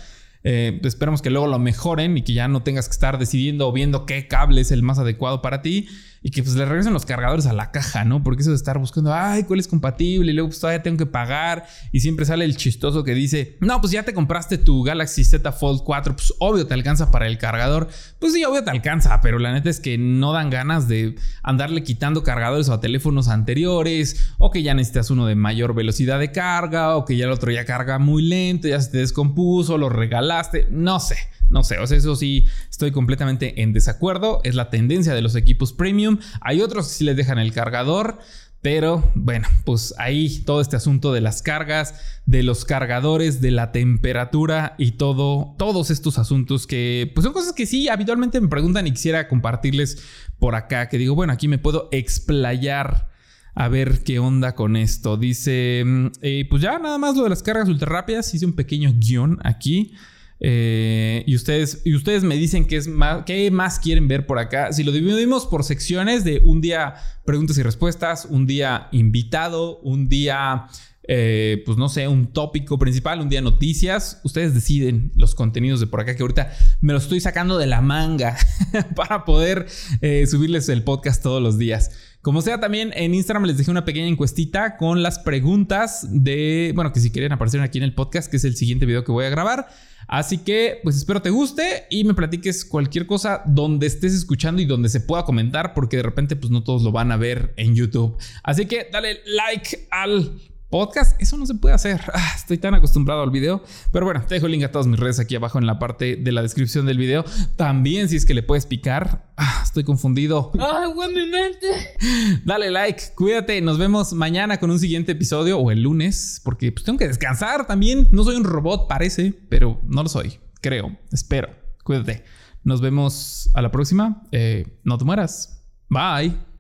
Eh, 0.44 0.82
esperemos 0.84 1.22
que 1.22 1.30
luego 1.30 1.48
lo 1.48 1.58
mejoren 1.58 2.18
y 2.18 2.22
que 2.22 2.34
ya 2.34 2.48
no 2.48 2.64
tengas 2.64 2.88
que 2.88 2.94
estar 2.94 3.18
decidiendo 3.18 3.68
o 3.68 3.72
viendo 3.72 4.06
qué 4.06 4.28
cable 4.28 4.62
es 4.62 4.72
el 4.72 4.84
más 4.84 5.00
adecuado 5.00 5.42
para 5.42 5.62
ti 5.62 5.88
y 6.24 6.32
que 6.32 6.42
pues 6.42 6.56
le 6.56 6.66
regresen 6.66 6.94
los 6.94 7.06
cargadores 7.06 7.46
a 7.46 7.54
la 7.54 7.72
caja, 7.72 8.06
¿no? 8.06 8.24
Porque 8.24 8.42
eso 8.42 8.52
de 8.52 8.56
estar 8.56 8.80
buscando, 8.80 9.14
ay, 9.14 9.44
¿cuál 9.44 9.60
es 9.60 9.68
compatible? 9.68 10.32
Y 10.32 10.34
luego 10.34 10.50
pues 10.50 10.60
todavía 10.60 10.82
tengo 10.82 10.98
que 10.98 11.06
pagar 11.06 11.66
y 11.92 12.00
siempre 12.00 12.26
sale 12.26 12.46
el 12.46 12.56
chistoso 12.56 13.04
que 13.04 13.14
dice, 13.14 13.58
no, 13.60 13.82
pues 13.82 13.92
ya 13.92 14.04
te 14.04 14.14
compraste 14.14 14.58
tu 14.58 14.84
Galaxy 14.84 15.26
Z 15.26 15.52
Fold 15.52 15.82
4, 15.84 16.16
pues 16.16 16.34
obvio 16.40 16.66
te 16.66 16.74
alcanza 16.74 17.12
para 17.12 17.28
el 17.28 17.38
cargador. 17.38 17.90
Pues 18.20 18.32
sí, 18.32 18.44
obvio 18.46 18.64
te 18.64 18.72
alcanza, 18.72 19.20
pero 19.22 19.38
la 19.38 19.52
neta 19.52 19.70
es 19.70 19.82
que 19.82 19.98
no 19.98 20.32
dan 20.32 20.50
ganas 20.50 20.88
de 20.88 21.16
andarle 21.44 21.84
quitando 21.84 22.24
cargadores 22.24 22.70
a 22.70 22.80
teléfonos 22.80 23.28
anteriores 23.28 24.34
o 24.38 24.50
que 24.50 24.64
ya 24.64 24.74
necesitas 24.74 25.10
uno 25.10 25.26
de 25.26 25.36
mayor 25.36 25.76
velocidad 25.76 26.20
de 26.20 26.32
carga 26.32 26.96
o 26.96 27.04
que 27.04 27.18
ya 27.18 27.26
el 27.26 27.32
otro 27.32 27.52
ya 27.52 27.66
carga 27.66 28.00
muy 28.00 28.24
lento, 28.24 28.70
ya 28.70 28.80
se 28.80 28.92
te 28.92 29.00
descompuso, 29.00 29.78
lo 29.78 29.90
regalaste, 29.90 30.68
no 30.72 31.02
sé. 31.02 31.18
No 31.50 31.64
sé, 31.64 31.78
o 31.80 31.88
sea, 31.88 31.98
eso 31.98 32.16
sí 32.16 32.46
estoy 32.70 32.92
completamente 32.92 33.62
en 33.62 33.74
desacuerdo. 33.74 34.42
Es 34.44 34.56
la 34.56 34.70
tendencia 34.70 35.14
de 35.14 35.22
los 35.22 35.36
equipos 35.36 35.74
premium. 35.74 36.20
Hay 36.42 36.62
otros 36.62 36.88
que 36.88 36.94
sí 36.94 37.04
les 37.04 37.16
dejan 37.16 37.40
el 37.40 37.54
cargador. 37.54 38.20
Pero 38.64 39.12
bueno, 39.14 39.46
pues 39.66 39.94
ahí 39.98 40.40
todo 40.46 40.62
este 40.62 40.78
asunto 40.78 41.12
de 41.12 41.20
las 41.20 41.42
cargas, 41.42 41.96
de 42.26 42.44
los 42.44 42.64
cargadores, 42.64 43.42
de 43.42 43.52
la 43.52 43.74
temperatura 43.74 44.74
y 44.78 44.92
todo, 44.92 45.54
todos 45.58 45.92
estos 45.92 46.18
asuntos 46.18 46.66
que 46.66 47.12
pues 47.14 47.26
son 47.26 47.34
cosas 47.34 47.52
que 47.52 47.66
sí 47.66 47.90
habitualmente 47.90 48.40
me 48.40 48.48
preguntan 48.48 48.88
y 48.88 48.92
quisiera 48.92 49.28
compartirles 49.28 50.02
por 50.40 50.56
acá, 50.56 50.88
que 50.88 50.98
digo, 50.98 51.14
bueno, 51.14 51.34
aquí 51.34 51.50
me 51.50 51.58
puedo 51.58 51.90
explayar 51.92 53.10
a 53.54 53.68
ver 53.68 54.04
qué 54.06 54.20
onda 54.20 54.56
con 54.56 54.78
esto. 54.78 55.18
Dice, 55.18 55.84
mm, 55.86 56.08
eh, 56.22 56.48
pues 56.50 56.62
ya 56.62 56.80
nada 56.80 56.98
más 56.98 57.18
lo 57.18 57.24
de 57.24 57.30
las 57.30 57.44
cargas 57.44 57.68
ultra 57.68 57.90
rápidas, 57.90 58.34
hice 58.34 58.46
un 58.46 58.54
pequeño 58.54 58.94
guion 58.98 59.40
aquí. 59.44 59.94
Eh, 60.40 61.24
y, 61.26 61.36
ustedes, 61.36 61.82
y 61.86 61.96
ustedes 61.96 62.24
me 62.24 62.36
dicen 62.36 62.66
qué, 62.66 62.78
es 62.78 62.88
más, 62.88 63.24
qué 63.26 63.50
más 63.52 63.80
quieren 63.80 64.08
ver 64.08 64.26
por 64.26 64.40
acá. 64.40 64.74
Si 64.74 64.84
lo 64.84 64.92
dividimos 64.92 65.46
por 65.46 65.64
secciones 65.64 66.24
de 66.24 66.42
un 66.44 66.62
día 66.62 66.96
preguntas 67.26 67.58
y 67.58 67.64
respuestas, 67.64 68.26
un 68.30 68.46
día 68.46 68.90
invitado, 68.92 69.80
un 69.80 70.10
día, 70.10 70.68
eh, 71.08 71.64
pues 71.66 71.78
no 71.78 71.88
sé, 71.88 72.08
un 72.08 72.34
tópico 72.34 72.78
principal, 72.78 73.22
un 73.22 73.30
día 73.30 73.42
noticias, 73.42 74.20
ustedes 74.24 74.54
deciden 74.54 75.12
los 75.16 75.34
contenidos 75.36 75.80
de 75.80 75.88
por 75.88 76.02
acá 76.02 76.16
que 76.16 76.24
ahorita 76.24 76.52
me 76.82 76.94
lo 76.94 77.00
estoy 77.00 77.22
sacando 77.22 77.58
de 77.58 77.68
la 77.68 77.82
manga 77.82 78.36
para 78.96 79.24
poder 79.24 79.68
eh, 80.02 80.26
subirles 80.28 80.68
el 80.68 80.84
podcast 80.84 81.24
todos 81.24 81.42
los 81.42 81.58
días. 81.58 81.92
Como 82.22 82.42
sea, 82.42 82.60
también 82.62 82.92
en 82.96 83.14
Instagram 83.14 83.44
les 83.44 83.58
dejé 83.58 83.70
una 83.70 83.84
pequeña 83.84 84.08
encuestita 84.08 84.78
con 84.78 85.04
las 85.04 85.20
preguntas 85.20 86.08
de, 86.10 86.72
bueno, 86.74 86.94
que 86.94 87.02
si 87.02 87.12
quieren 87.12 87.34
aparecer 87.34 87.60
aquí 87.60 87.80
en 87.80 87.84
el 87.84 87.94
podcast, 87.94 88.32
que 88.32 88.38
es 88.38 88.46
el 88.46 88.56
siguiente 88.56 88.86
video 88.86 89.04
que 89.04 89.12
voy 89.12 89.26
a 89.26 89.30
grabar. 89.30 89.68
Así 90.08 90.40
que, 90.40 90.80
pues 90.84 90.98
espero 90.98 91.22
te 91.22 91.30
guste 91.30 91.86
y 91.90 92.04
me 92.04 92.14
platiques 92.14 92.66
cualquier 92.66 93.06
cosa 93.06 93.44
donde 93.46 93.88
estés 93.88 94.14
escuchando 94.14 94.62
y 94.62 94.66
donde 94.66 94.90
se 94.90 95.02
pueda 95.02 95.24
comentar, 95.24 95.74
porque 95.74 95.98
de 95.98 96.04
repente, 96.04 96.36
pues 96.36 96.52
no 96.52 96.64
todos 96.64 96.84
lo 96.84 96.92
van 96.92 97.12
a 97.12 97.18
ver 97.18 97.54
en 97.58 97.76
YouTube. 97.76 98.18
Así 98.44 98.66
que 98.66 98.88
dale 98.92 99.20
like 99.26 99.88
al 99.92 100.40
podcast, 100.74 101.22
eso 101.22 101.38
no 101.38 101.46
se 101.46 101.54
puede 101.54 101.76
hacer. 101.76 102.02
Ah, 102.16 102.34
estoy 102.36 102.58
tan 102.58 102.74
acostumbrado 102.74 103.22
al 103.22 103.30
video. 103.30 103.64
Pero 103.92 104.06
bueno, 104.06 104.24
te 104.28 104.36
dejo 104.36 104.48
el 104.48 104.54
link 104.54 104.64
a 104.64 104.72
todas 104.72 104.88
mis 104.88 105.00
redes 105.00 105.20
aquí 105.20 105.36
abajo 105.36 105.60
en 105.60 105.68
la 105.68 105.78
parte 105.78 106.16
de 106.16 106.32
la 106.32 106.42
descripción 106.42 106.86
del 106.88 106.98
video. 106.98 107.24
También 107.56 108.10
si 108.10 108.16
es 108.16 108.26
que 108.26 108.34
le 108.34 108.42
puedes 108.42 108.66
picar. 108.66 109.32
Ah, 109.38 109.62
estoy 109.64 109.84
confundido. 109.84 110.52
¡Ay, 110.60 110.90
mi 111.10 111.30
mente! 111.30 112.42
Dale 112.44 112.72
like, 112.72 113.14
cuídate. 113.16 113.62
Nos 113.62 113.78
vemos 113.78 114.14
mañana 114.14 114.60
con 114.60 114.72
un 114.72 114.80
siguiente 114.80 115.12
episodio 115.12 115.60
o 115.60 115.70
el 115.70 115.84
lunes, 115.84 116.42
porque 116.44 116.72
pues 116.72 116.84
tengo 116.84 116.98
que 116.98 117.08
descansar 117.08 117.68
también. 117.68 118.08
No 118.12 118.24
soy 118.24 118.36
un 118.36 118.44
robot, 118.44 118.88
parece, 118.88 119.34
pero 119.50 119.80
no 119.86 120.02
lo 120.02 120.10
soy. 120.10 120.40
Creo, 120.62 120.98
espero. 121.12 121.50
Cuídate. 121.84 122.24
Nos 122.64 122.82
vemos 122.82 123.50
a 123.54 123.62
la 123.62 123.72
próxima. 123.72 124.24
Eh, 124.32 124.80
no 124.84 124.98
te 124.98 125.06
mueras. 125.06 125.64
Bye. 125.90 126.53